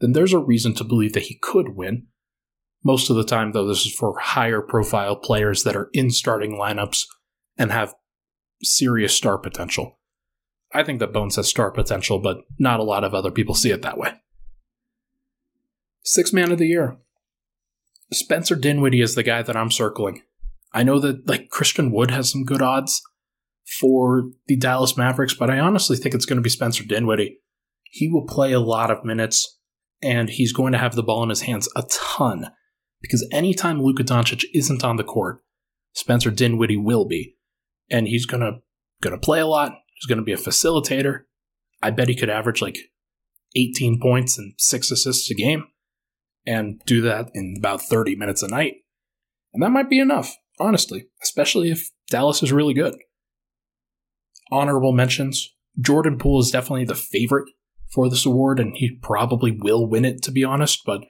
then 0.00 0.12
there's 0.12 0.32
a 0.32 0.38
reason 0.38 0.74
to 0.74 0.84
believe 0.84 1.12
that 1.12 1.24
he 1.24 1.38
could 1.40 1.76
win. 1.76 2.06
Most 2.82 3.10
of 3.10 3.16
the 3.16 3.24
time, 3.24 3.52
though, 3.52 3.66
this 3.66 3.84
is 3.84 3.94
for 3.94 4.18
higher 4.18 4.62
profile 4.62 5.16
players 5.16 5.64
that 5.64 5.76
are 5.76 5.90
in 5.92 6.10
starting 6.10 6.52
lineups 6.52 7.04
and 7.58 7.70
have 7.70 7.94
serious 8.62 9.14
star 9.14 9.36
potential. 9.36 9.98
I 10.72 10.84
think 10.84 11.00
that 11.00 11.12
Bones 11.12 11.36
has 11.36 11.48
star 11.48 11.70
potential, 11.70 12.20
but 12.20 12.38
not 12.58 12.80
a 12.80 12.84
lot 12.84 13.04
of 13.04 13.14
other 13.14 13.30
people 13.30 13.54
see 13.54 13.70
it 13.70 13.82
that 13.82 13.98
way. 13.98 14.12
Six 16.02 16.32
man 16.32 16.52
of 16.52 16.58
the 16.58 16.68
year. 16.68 16.96
Spencer 18.12 18.56
Dinwiddie 18.56 19.02
is 19.02 19.14
the 19.14 19.22
guy 19.22 19.42
that 19.42 19.56
I'm 19.56 19.70
circling. 19.70 20.22
I 20.72 20.82
know 20.82 20.98
that 21.00 21.28
like 21.28 21.50
Christian 21.50 21.90
Wood 21.92 22.10
has 22.10 22.30
some 22.30 22.44
good 22.44 22.62
odds 22.62 23.02
for 23.80 24.24
the 24.46 24.56
Dallas 24.56 24.96
Mavericks, 24.96 25.34
but 25.34 25.50
I 25.50 25.58
honestly 25.58 25.96
think 25.96 26.14
it's 26.14 26.26
going 26.26 26.38
to 26.38 26.42
be 26.42 26.50
Spencer 26.50 26.84
Dinwiddie. 26.84 27.38
He 27.84 28.08
will 28.08 28.26
play 28.26 28.52
a 28.52 28.60
lot 28.60 28.90
of 28.90 29.04
minutes 29.04 29.58
and 30.02 30.30
he's 30.30 30.52
going 30.52 30.72
to 30.72 30.78
have 30.78 30.94
the 30.94 31.02
ball 31.02 31.22
in 31.22 31.28
his 31.28 31.42
hands 31.42 31.68
a 31.76 31.82
ton 31.90 32.50
because 33.00 33.26
anytime 33.32 33.82
Luka 33.82 34.04
Doncic 34.04 34.44
isn't 34.54 34.84
on 34.84 34.96
the 34.96 35.04
court, 35.04 35.42
Spencer 35.92 36.30
Dinwiddie 36.30 36.76
will 36.76 37.06
be, 37.06 37.36
and 37.90 38.06
he's 38.06 38.26
gonna 38.26 38.60
gonna 39.02 39.18
play 39.18 39.40
a 39.40 39.46
lot. 39.46 39.72
He's 39.94 40.06
gonna 40.06 40.22
be 40.22 40.32
a 40.32 40.36
facilitator. 40.36 41.22
I 41.82 41.90
bet 41.90 42.08
he 42.08 42.14
could 42.14 42.30
average 42.30 42.62
like 42.62 42.78
18 43.56 44.00
points 44.00 44.38
and 44.38 44.54
six 44.58 44.90
assists 44.90 45.30
a 45.30 45.34
game, 45.34 45.64
and 46.46 46.80
do 46.86 47.00
that 47.02 47.30
in 47.34 47.56
about 47.58 47.82
30 47.82 48.16
minutes 48.16 48.42
a 48.42 48.48
night, 48.48 48.74
and 49.52 49.62
that 49.62 49.70
might 49.70 49.90
be 49.90 49.98
enough, 49.98 50.36
honestly, 50.60 51.06
especially 51.22 51.70
if 51.70 51.90
Dallas 52.10 52.42
is 52.42 52.52
really 52.52 52.74
good. 52.74 52.94
Honorable 54.52 54.92
mentions: 54.92 55.54
Jordan 55.80 56.18
Poole 56.18 56.40
is 56.40 56.50
definitely 56.50 56.84
the 56.84 56.94
favorite 56.94 57.48
for 57.92 58.08
this 58.08 58.26
award, 58.26 58.60
and 58.60 58.76
he 58.76 58.98
probably 59.02 59.50
will 59.50 59.86
win 59.86 60.04
it, 60.04 60.22
to 60.22 60.30
be 60.30 60.44
honest, 60.44 60.82
but 60.84 61.02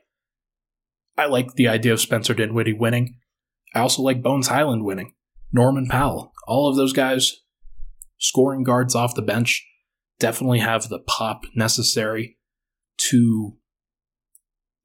I 1.17 1.27
like 1.27 1.55
the 1.55 1.69
idea 1.69 1.93
of 1.93 2.01
Spencer 2.01 2.33
Dinwiddie 2.33 2.73
winning. 2.73 3.17
I 3.75 3.81
also 3.81 4.03
like 4.03 4.23
Bones 4.23 4.49
Hyland 4.49 4.85
winning. 4.85 5.13
Norman 5.53 5.87
Powell. 5.87 6.33
All 6.47 6.69
of 6.69 6.77
those 6.77 6.93
guys, 6.93 7.37
scoring 8.19 8.63
guards 8.63 8.95
off 8.95 9.15
the 9.15 9.23
bench, 9.23 9.67
definitely 10.19 10.61
have 10.61 10.89
the 10.89 11.01
pop 11.01 11.45
necessary 11.55 12.39
to 13.11 13.57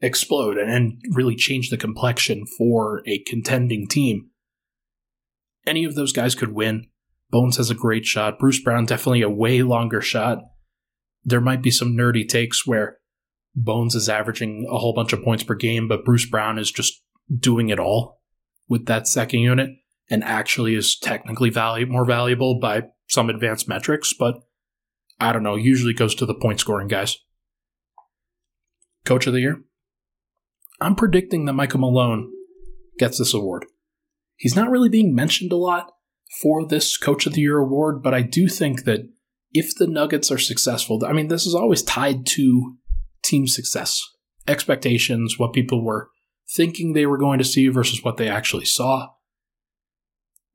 explode 0.02 0.58
and, 0.58 0.72
and 0.72 1.02
really 1.12 1.36
change 1.36 1.70
the 1.70 1.78
complexion 1.78 2.46
for 2.58 3.02
a 3.08 3.20
contending 3.20 3.88
team. 3.88 4.30
Any 5.68 5.84
of 5.84 5.96
those 5.96 6.14
guys 6.14 6.36
could 6.36 6.54
win. 6.54 6.88
Bones 7.32 7.58
has 7.58 7.70
a 7.70 7.76
great 7.76 8.06
shot. 8.06 8.40
Bruce 8.40 8.62
Brown 8.62 8.86
definitely 8.86 9.22
a 9.22 9.30
way 9.30 9.62
longer 9.64 10.02
shot 10.02 10.40
there 11.26 11.42
might 11.42 11.64
be 11.64 11.72
some 11.72 11.98
nerdy 11.98 12.28
takes 12.28 12.66
where 12.66 13.00
Bones 13.56 13.96
is 13.96 14.08
averaging 14.08 14.68
a 14.70 14.78
whole 14.78 14.94
bunch 14.94 15.12
of 15.12 15.24
points 15.24 15.44
per 15.44 15.56
game, 15.56 15.88
but 15.88 16.06
Bruce 16.06 16.26
Brown 16.26 16.60
is 16.60 16.72
just 16.72 17.02
doing 17.36 17.70
it 17.70 17.80
all 17.80 18.22
with 18.70 18.86
that 18.86 19.08
second 19.08 19.40
unit 19.40 19.72
and 20.10 20.24
actually 20.24 20.76
is 20.76 20.98
technically 20.98 21.50
valu- 21.50 21.88
more 21.88 22.06
valuable 22.06 22.60
by 22.60 22.84
some 23.08 23.30
advanced 23.30 23.68
metrics, 23.68 24.14
but 24.14 24.36
I 25.20 25.34
don't 25.34 25.44
know, 25.44 25.56
usually 25.56 25.94
goes 25.94 26.14
to 26.16 26.26
the 26.26 26.36
point 26.36 26.60
scoring 26.60 26.88
guys. 26.88 27.18
Coach 29.06 29.26
of 29.26 29.34
the 29.34 29.42
year? 29.42 29.62
I'm 30.82 30.96
predicting 30.96 31.46
that 31.46 31.54
Michael 31.54 31.80
Malone 31.80 32.32
gets 33.00 33.18
this 33.18 33.34
award. 33.34 33.66
He's 34.38 34.56
not 34.56 34.70
really 34.70 34.90
being 34.90 35.16
mentioned 35.16 35.52
a 35.52 35.58
lot 35.58 35.92
for 36.42 36.68
this 36.68 36.98
Coach 36.98 37.26
of 37.26 37.34
the 37.34 37.42
Year 37.42 37.58
award, 37.58 38.04
but 38.04 38.14
I 38.14 38.22
do 38.22 38.48
think 38.48 38.84
that 38.84 39.02
if 39.54 39.76
the 39.76 39.88
Nuggets 39.88 40.32
are 40.32 40.38
successful, 40.38 41.02
I 41.06 41.14
mean, 41.14 41.30
this 41.30 41.46
is 41.46 41.56
always 41.56 41.82
tied 41.82 42.26
to 42.28 42.76
team 43.24 43.48
success, 43.48 44.02
expectations, 44.48 45.40
what 45.40 45.54
people 45.54 45.84
were 45.84 46.10
thinking 46.54 46.94
they 46.94 47.06
were 47.06 47.18
going 47.18 47.40
to 47.40 47.46
see 47.46 47.68
versus 47.70 48.04
what 48.04 48.18
they 48.18 48.28
actually 48.28 48.66
saw. 48.66 49.10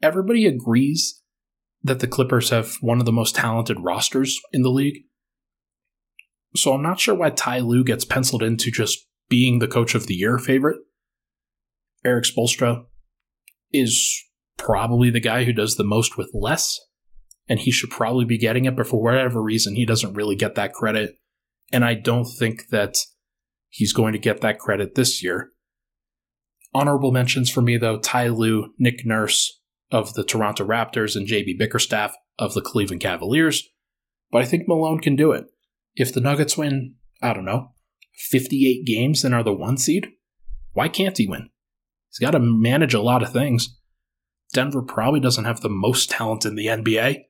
Everybody 0.02 0.46
agrees 0.46 1.22
that 1.82 2.00
the 2.00 2.06
Clippers 2.06 2.50
have 2.50 2.76
one 2.80 3.00
of 3.00 3.06
the 3.06 3.12
most 3.12 3.34
talented 3.34 3.78
rosters 3.80 4.38
in 4.52 4.62
the 4.62 4.70
league. 4.70 5.04
So 6.54 6.72
I'm 6.72 6.82
not 6.82 7.00
sure 7.00 7.14
why 7.14 7.30
Ty 7.30 7.60
Lue 7.60 7.84
gets 7.84 8.04
penciled 8.04 8.42
into 8.42 8.70
just 8.70 9.06
being 9.28 9.58
the 9.58 9.68
coach 9.68 9.94
of 9.94 10.06
the 10.06 10.14
year 10.14 10.38
favorite. 10.38 10.78
Erik 12.04 12.24
Spoelstra 12.24 12.84
is 13.72 14.22
probably 14.56 15.10
the 15.10 15.20
guy 15.20 15.44
who 15.44 15.52
does 15.52 15.76
the 15.76 15.84
most 15.84 16.16
with 16.16 16.30
less 16.34 16.78
and 17.48 17.58
he 17.58 17.72
should 17.72 17.90
probably 17.90 18.24
be 18.24 18.38
getting 18.38 18.64
it, 18.64 18.76
but 18.76 18.86
for 18.86 19.02
whatever 19.02 19.42
reason, 19.42 19.74
he 19.74 19.84
doesn't 19.84 20.14
really 20.14 20.36
get 20.36 20.54
that 20.54 20.72
credit. 20.72 21.16
And 21.72 21.84
I 21.84 21.94
don't 21.94 22.24
think 22.24 22.68
that 22.68 22.96
he's 23.68 23.92
going 23.92 24.12
to 24.12 24.20
get 24.20 24.40
that 24.40 24.60
credit 24.60 24.94
this 24.94 25.22
year. 25.22 25.50
Honorable 26.72 27.10
mentions 27.10 27.50
for 27.50 27.60
me, 27.60 27.76
though 27.76 27.98
Ty 27.98 28.28
Lue, 28.28 28.72
Nick 28.78 29.04
Nurse 29.04 29.60
of 29.90 30.14
the 30.14 30.22
Toronto 30.22 30.64
Raptors, 30.64 31.16
and 31.16 31.26
JB 31.26 31.58
Bickerstaff 31.58 32.14
of 32.38 32.54
the 32.54 32.60
Cleveland 32.60 33.02
Cavaliers. 33.02 33.68
But 34.30 34.42
I 34.42 34.44
think 34.44 34.68
Malone 34.68 35.00
can 35.00 35.16
do 35.16 35.32
it. 35.32 35.46
If 35.96 36.14
the 36.14 36.20
Nuggets 36.20 36.56
win, 36.56 36.94
I 37.20 37.32
don't 37.32 37.44
know, 37.44 37.72
58 38.30 38.86
games 38.86 39.24
and 39.24 39.34
are 39.34 39.42
the 39.42 39.52
one 39.52 39.76
seed, 39.76 40.06
why 40.72 40.88
can't 40.88 41.18
he 41.18 41.26
win? 41.26 41.49
He's 42.10 42.18
got 42.18 42.32
to 42.32 42.40
manage 42.40 42.94
a 42.94 43.00
lot 43.00 43.22
of 43.22 43.32
things. 43.32 43.76
Denver 44.52 44.82
probably 44.82 45.20
doesn't 45.20 45.44
have 45.44 45.60
the 45.60 45.68
most 45.68 46.10
talent 46.10 46.44
in 46.44 46.56
the 46.56 46.66
NBA, 46.66 47.22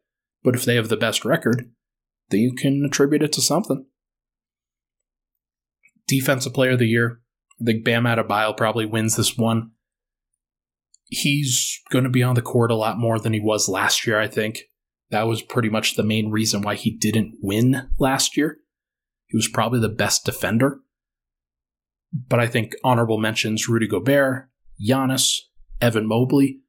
but 0.43 0.55
if 0.55 0.65
they 0.65 0.77
have 0.77 0.89
the 0.89 0.97
best 0.97 1.25
record, 1.25 1.71
then 2.31 2.41
you 2.41 2.55
can 2.55 2.83
attribute 2.85 3.23
it 3.23 3.33
to 3.33 3.43
something. 3.43 3.87
Defensive 6.09 6.55
player 6.55 6.73
of 6.73 6.79
the 6.79 6.87
year. 6.87 7.21
I 7.61 7.65
think 7.65 7.85
Bam 7.85 8.05
Adebayo 8.05 8.57
probably 8.57 8.87
wins 8.87 9.17
this 9.17 9.37
one. 9.37 9.73
He's 11.09 11.79
going 11.91 12.05
to 12.05 12.11
be 12.11 12.23
on 12.23 12.37
the 12.37 12.43
court 12.43 12.71
a 12.71 12.77
lot 12.77 12.99
more 12.99 13.19
than 13.19 13.33
he 13.33 13.41
was 13.41 13.69
last 13.69 14.07
year, 14.07 14.19
I 14.19 14.29
think. 14.29 14.61
That 15.11 15.27
was 15.27 15.43
pretty 15.43 15.69
much 15.69 15.97
the 15.97 16.05
main 16.05 16.31
reason 16.31 16.63
why 16.63 16.77
he 16.77 16.97
didn't 16.97 17.35
win 17.43 17.91
last 17.99 18.37
year. 18.37 18.59
He 19.27 19.37
was 19.37 19.49
probably 19.49 19.81
the 19.81 19.89
best 19.89 20.25
defender. 20.25 20.81
But 22.13 22.41
I 22.41 22.47
think 22.47 22.75
honorable 22.83 23.19
mentions 23.19 23.69
Rudy 23.69 23.87
Gobert, 23.87 24.50
Giannis, 24.81 25.37
Evan 25.81 26.07
Mobley. 26.07 26.61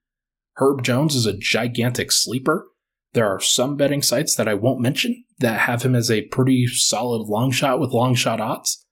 Herb 0.57 0.83
Jones 0.83 1.15
is 1.15 1.25
a 1.25 1.37
gigantic 1.37 2.11
sleeper. 2.11 2.67
There 3.13 3.27
are 3.27 3.39
some 3.39 3.75
betting 3.75 4.01
sites 4.01 4.35
that 4.35 4.47
I 4.47 4.53
won't 4.53 4.81
mention 4.81 5.25
that 5.39 5.61
have 5.61 5.83
him 5.83 5.95
as 5.95 6.09
a 6.09 6.27
pretty 6.27 6.67
solid 6.67 7.27
long 7.27 7.51
shot 7.51 7.79
with 7.79 7.91
long 7.91 8.15
shot 8.15 8.39
odds. 8.39 8.85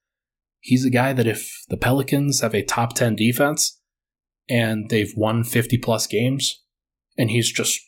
He's 0.59 0.85
a 0.85 0.89
guy 0.89 1.13
that 1.13 1.27
if 1.27 1.63
the 1.69 1.77
Pelicans 1.77 2.41
have 2.41 2.53
a 2.53 2.63
top 2.63 2.93
10 2.93 3.15
defense 3.15 3.79
and 4.49 4.89
they've 4.89 5.13
won 5.15 5.43
50 5.43 5.77
plus 5.77 6.05
games 6.05 6.63
and 7.17 7.29
he's 7.31 7.51
just 7.51 7.79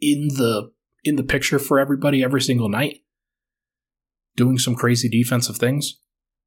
in 0.00 0.28
the 0.28 0.70
in 1.02 1.16
the 1.16 1.22
picture 1.22 1.58
for 1.58 1.78
everybody 1.78 2.24
every 2.24 2.40
single 2.40 2.70
night 2.70 3.00
doing 4.36 4.58
some 4.58 4.74
crazy 4.74 5.08
defensive 5.08 5.56
things, 5.56 6.00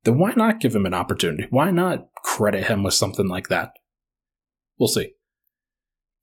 then 0.04 0.17
why 0.17 0.34
not 0.36 0.60
give 0.60 0.76
him 0.76 0.86
an 0.86 0.93
opportunity? 0.93 1.47
Why 1.50 1.71
not 1.71 2.08
credit 2.23 2.65
him 2.65 2.84
with 2.84 2.93
something 2.93 3.28
like 3.28 3.50
that? 3.50 3.71
We'll 4.79 4.87
see. 4.87 5.13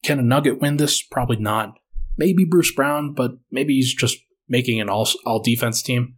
Can 0.03 0.19
a 0.19 0.23
Nugget 0.23 0.61
win 0.61 0.77
this? 0.77 1.03
Probably 1.03 1.37
not 1.37 1.79
maybe 2.17 2.45
Bruce 2.45 2.73
Brown, 2.73 3.13
but 3.13 3.33
maybe 3.51 3.75
he's 3.75 3.95
just 3.95 4.19
making 4.49 4.81
an 4.81 4.89
all 4.89 5.09
all 5.25 5.43
defense 5.43 5.83
team. 5.83 6.17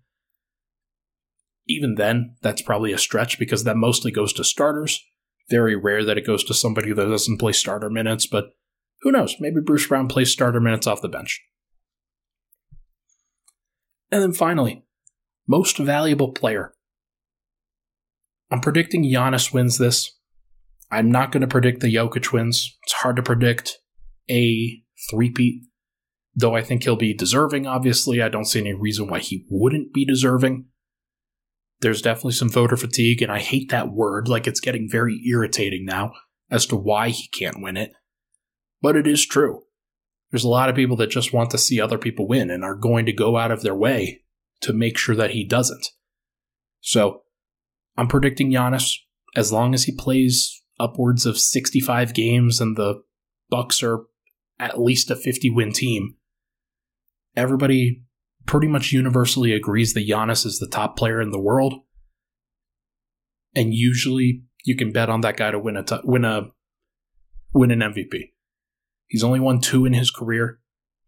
Even 1.68 1.96
then, 1.96 2.36
that's 2.42 2.62
probably 2.62 2.92
a 2.92 2.98
stretch 2.98 3.38
because 3.38 3.64
that 3.64 3.76
mostly 3.76 4.12
goes 4.12 4.32
to 4.34 4.44
starters. 4.44 5.02
Very 5.50 5.76
rare 5.76 6.04
that 6.04 6.18
it 6.18 6.26
goes 6.26 6.44
to 6.44 6.54
somebody 6.54 6.92
that 6.92 7.06
doesn't 7.06 7.38
play 7.38 7.52
starter 7.52 7.90
minutes, 7.90 8.26
but 8.26 8.50
who 9.02 9.12
knows? 9.12 9.36
Maybe 9.40 9.60
Bruce 9.60 9.86
Brown 9.86 10.08
plays 10.08 10.30
starter 10.30 10.60
minutes 10.60 10.86
off 10.86 11.02
the 11.02 11.08
bench. 11.08 11.42
And 14.10 14.22
then 14.22 14.32
finally, 14.32 14.84
most 15.48 15.78
valuable 15.78 16.32
player. 16.32 16.74
I'm 18.50 18.60
predicting 18.60 19.02
Giannis 19.04 19.52
wins 19.52 19.78
this. 19.78 20.15
I'm 20.90 21.10
not 21.10 21.32
going 21.32 21.40
to 21.40 21.46
predict 21.46 21.80
the 21.80 21.94
Jokic 21.94 22.32
wins. 22.32 22.76
It's 22.84 22.92
hard 22.92 23.16
to 23.16 23.22
predict 23.22 23.78
a 24.30 24.82
three-peat 25.10 25.62
though 26.36 26.54
I 26.54 26.62
think 26.62 26.84
he'll 26.84 26.96
be 26.96 27.14
deserving, 27.14 27.66
obviously. 27.66 28.20
I 28.20 28.28
don't 28.28 28.44
see 28.44 28.60
any 28.60 28.74
reason 28.74 29.08
why 29.08 29.20
he 29.20 29.46
wouldn't 29.48 29.94
be 29.94 30.04
deserving. 30.04 30.66
There's 31.80 32.02
definitely 32.02 32.32
some 32.32 32.50
voter 32.50 32.76
fatigue, 32.76 33.22
and 33.22 33.32
I 33.32 33.40
hate 33.40 33.70
that 33.70 33.90
word. 33.90 34.28
Like, 34.28 34.46
it's 34.46 34.60
getting 34.60 34.88
very 34.88 35.20
irritating 35.28 35.86
now 35.86 36.12
as 36.50 36.66
to 36.66 36.76
why 36.76 37.08
he 37.08 37.28
can't 37.28 37.62
win 37.62 37.76
it. 37.76 37.92
But 38.82 38.96
it 38.96 39.06
is 39.06 39.26
true. 39.26 39.62
There's 40.30 40.44
a 40.44 40.48
lot 40.48 40.68
of 40.68 40.76
people 40.76 40.96
that 40.96 41.10
just 41.10 41.32
want 41.32 41.50
to 41.50 41.58
see 41.58 41.80
other 41.80 41.98
people 41.98 42.28
win 42.28 42.50
and 42.50 42.62
are 42.62 42.74
going 42.74 43.06
to 43.06 43.12
go 43.12 43.36
out 43.36 43.50
of 43.50 43.62
their 43.62 43.74
way 43.74 44.22
to 44.60 44.72
make 44.72 44.98
sure 44.98 45.16
that 45.16 45.30
he 45.30 45.44
doesn't. 45.44 45.88
So, 46.80 47.22
I'm 47.96 48.08
predicting 48.08 48.52
Giannis 48.52 48.96
as 49.34 49.52
long 49.52 49.72
as 49.72 49.84
he 49.84 49.92
plays 49.92 50.62
upwards 50.78 51.26
of 51.26 51.38
65 51.38 52.14
games 52.14 52.60
and 52.60 52.76
the 52.76 53.02
Bucks 53.48 53.82
are 53.82 54.00
at 54.58 54.80
least 54.80 55.10
a 55.10 55.16
50 55.16 55.50
win 55.50 55.72
team 55.72 56.16
everybody 57.36 58.02
pretty 58.46 58.66
much 58.66 58.92
universally 58.92 59.52
agrees 59.52 59.92
that 59.94 60.08
Giannis 60.08 60.46
is 60.46 60.58
the 60.58 60.68
top 60.68 60.96
player 60.96 61.20
in 61.20 61.30
the 61.30 61.40
world. 61.40 61.74
and 63.54 63.74
usually 63.74 64.42
you 64.64 64.76
can 64.76 64.92
bet 64.92 65.08
on 65.08 65.20
that 65.22 65.36
guy 65.36 65.50
to 65.50 65.58
win 65.58 65.76
a 65.76 65.82
t- 65.82 65.96
win 66.04 66.24
a 66.24 66.50
win 67.54 67.70
an 67.70 67.80
MVP. 67.80 68.32
He's 69.06 69.24
only 69.24 69.40
won 69.40 69.60
two 69.60 69.84
in 69.86 69.92
his 69.94 70.10
career. 70.10 70.58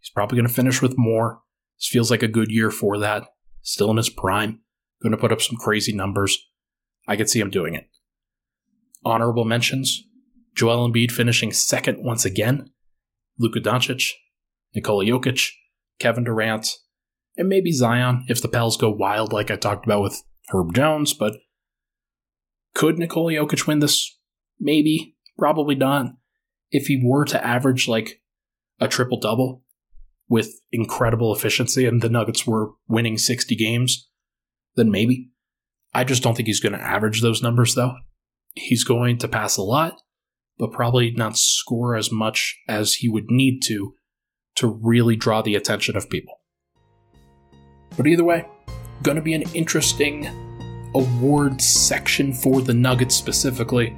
He's 0.00 0.10
probably 0.10 0.36
going 0.36 0.48
to 0.48 0.54
finish 0.54 0.80
with 0.80 0.94
more. 0.96 1.40
This 1.78 1.88
feels 1.88 2.10
like 2.10 2.22
a 2.22 2.28
good 2.28 2.50
year 2.50 2.70
for 2.70 2.96
that. 2.98 3.24
Still 3.62 3.90
in 3.90 3.96
his 3.96 4.08
prime. 4.08 4.60
Going 5.02 5.10
to 5.10 5.18
put 5.18 5.32
up 5.32 5.42
some 5.42 5.56
crazy 5.56 5.92
numbers. 5.92 6.38
I 7.06 7.16
could 7.16 7.28
see 7.28 7.40
him 7.40 7.50
doing 7.50 7.74
it. 7.74 7.88
Honorable 9.04 9.44
mentions 9.44 10.04
Joel 10.54 10.90
Embiid 10.90 11.12
finishing 11.12 11.52
second 11.52 12.02
once 12.02 12.24
again. 12.24 12.70
Luka 13.38 13.60
Doncic, 13.60 14.10
Nikola 14.74 15.04
Jokic, 15.04 15.52
Kevin 16.00 16.24
Durant, 16.24 16.76
and 17.36 17.48
maybe 17.48 17.70
Zion 17.70 18.24
if 18.28 18.42
the 18.42 18.48
Pels 18.48 18.76
go 18.76 18.90
wild, 18.90 19.32
like 19.32 19.50
I 19.50 19.56
talked 19.56 19.86
about 19.86 20.02
with 20.02 20.22
Herb 20.48 20.74
Jones. 20.74 21.14
But 21.14 21.36
could 22.74 22.98
Nikola 22.98 23.32
Jokic 23.32 23.66
win 23.66 23.78
this? 23.78 24.18
Maybe. 24.58 25.16
Probably 25.38 25.76
not. 25.76 26.06
If 26.70 26.88
he 26.88 27.00
were 27.02 27.24
to 27.26 27.44
average 27.44 27.86
like 27.86 28.20
a 28.80 28.88
triple 28.88 29.20
double 29.20 29.62
with 30.28 30.60
incredible 30.72 31.34
efficiency 31.34 31.86
and 31.86 32.02
the 32.02 32.08
Nuggets 32.08 32.46
were 32.46 32.72
winning 32.88 33.16
60 33.16 33.54
games, 33.56 34.08
then 34.74 34.90
maybe. 34.90 35.30
I 35.94 36.04
just 36.04 36.22
don't 36.22 36.34
think 36.36 36.48
he's 36.48 36.60
going 36.60 36.74
to 36.74 36.80
average 36.80 37.22
those 37.22 37.42
numbers, 37.42 37.74
though. 37.74 37.94
He's 38.58 38.84
going 38.84 39.18
to 39.18 39.28
pass 39.28 39.56
a 39.56 39.62
lot, 39.62 40.00
but 40.58 40.72
probably 40.72 41.12
not 41.12 41.38
score 41.38 41.96
as 41.96 42.10
much 42.10 42.58
as 42.68 42.94
he 42.94 43.08
would 43.08 43.30
need 43.30 43.60
to 43.64 43.94
to 44.56 44.66
really 44.66 45.14
draw 45.14 45.40
the 45.40 45.54
attention 45.54 45.96
of 45.96 46.10
people. 46.10 46.40
But 47.96 48.08
either 48.08 48.24
way, 48.24 48.46
going 49.02 49.16
to 49.16 49.22
be 49.22 49.34
an 49.34 49.42
interesting 49.54 50.26
award 50.94 51.62
section 51.62 52.32
for 52.32 52.60
the 52.60 52.74
Nuggets 52.74 53.14
specifically. 53.14 53.96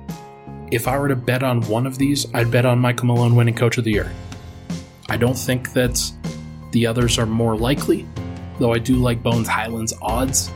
If 0.70 0.86
I 0.86 0.98
were 0.98 1.08
to 1.08 1.16
bet 1.16 1.42
on 1.42 1.62
one 1.62 1.86
of 1.86 1.96
these, 1.96 2.32
I'd 2.34 2.50
bet 2.50 2.66
on 2.66 2.78
Michael 2.78 3.06
Malone 3.06 3.34
winning 3.34 3.54
Coach 3.54 3.78
of 3.78 3.84
the 3.84 3.92
Year. 3.92 4.12
I 5.08 5.16
don't 5.16 5.38
think 5.38 5.72
that 5.72 6.00
the 6.72 6.86
others 6.86 7.18
are 7.18 7.26
more 7.26 7.56
likely, 7.56 8.06
though 8.58 8.72
I 8.72 8.78
do 8.78 8.96
like 8.96 9.22
Bones 9.22 9.48
Hyland's 9.48 9.94
odds 10.02 10.50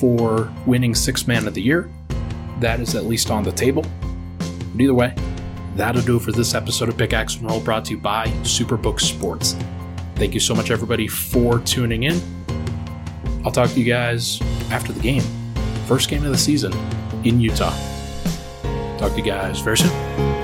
for 0.00 0.52
winning 0.66 0.94
Six 0.94 1.26
Man 1.26 1.46
of 1.46 1.54
the 1.54 1.62
Year. 1.62 1.88
That 2.60 2.80
is 2.80 2.94
at 2.94 3.04
least 3.04 3.30
on 3.30 3.42
the 3.42 3.52
table. 3.52 3.84
But 4.38 4.80
either 4.80 4.94
way, 4.94 5.14
that'll 5.76 6.02
do 6.02 6.16
it 6.16 6.22
for 6.22 6.32
this 6.32 6.54
episode 6.54 6.88
of 6.88 6.96
Pickaxe 6.96 7.36
and 7.36 7.50
Roll 7.50 7.60
brought 7.60 7.84
to 7.86 7.92
you 7.92 7.98
by 7.98 8.26
Superbook 8.42 9.00
Sports. 9.00 9.56
Thank 10.14 10.34
you 10.34 10.40
so 10.40 10.54
much, 10.54 10.70
everybody, 10.70 11.08
for 11.08 11.58
tuning 11.60 12.04
in. 12.04 12.20
I'll 13.44 13.52
talk 13.52 13.70
to 13.70 13.78
you 13.78 13.84
guys 13.84 14.40
after 14.70 14.92
the 14.92 15.00
game. 15.00 15.22
First 15.86 16.08
game 16.08 16.24
of 16.24 16.30
the 16.30 16.38
season 16.38 16.72
in 17.24 17.40
Utah. 17.40 17.76
Talk 18.98 19.12
to 19.12 19.18
you 19.18 19.24
guys 19.24 19.60
very 19.60 19.76
soon. 19.76 20.43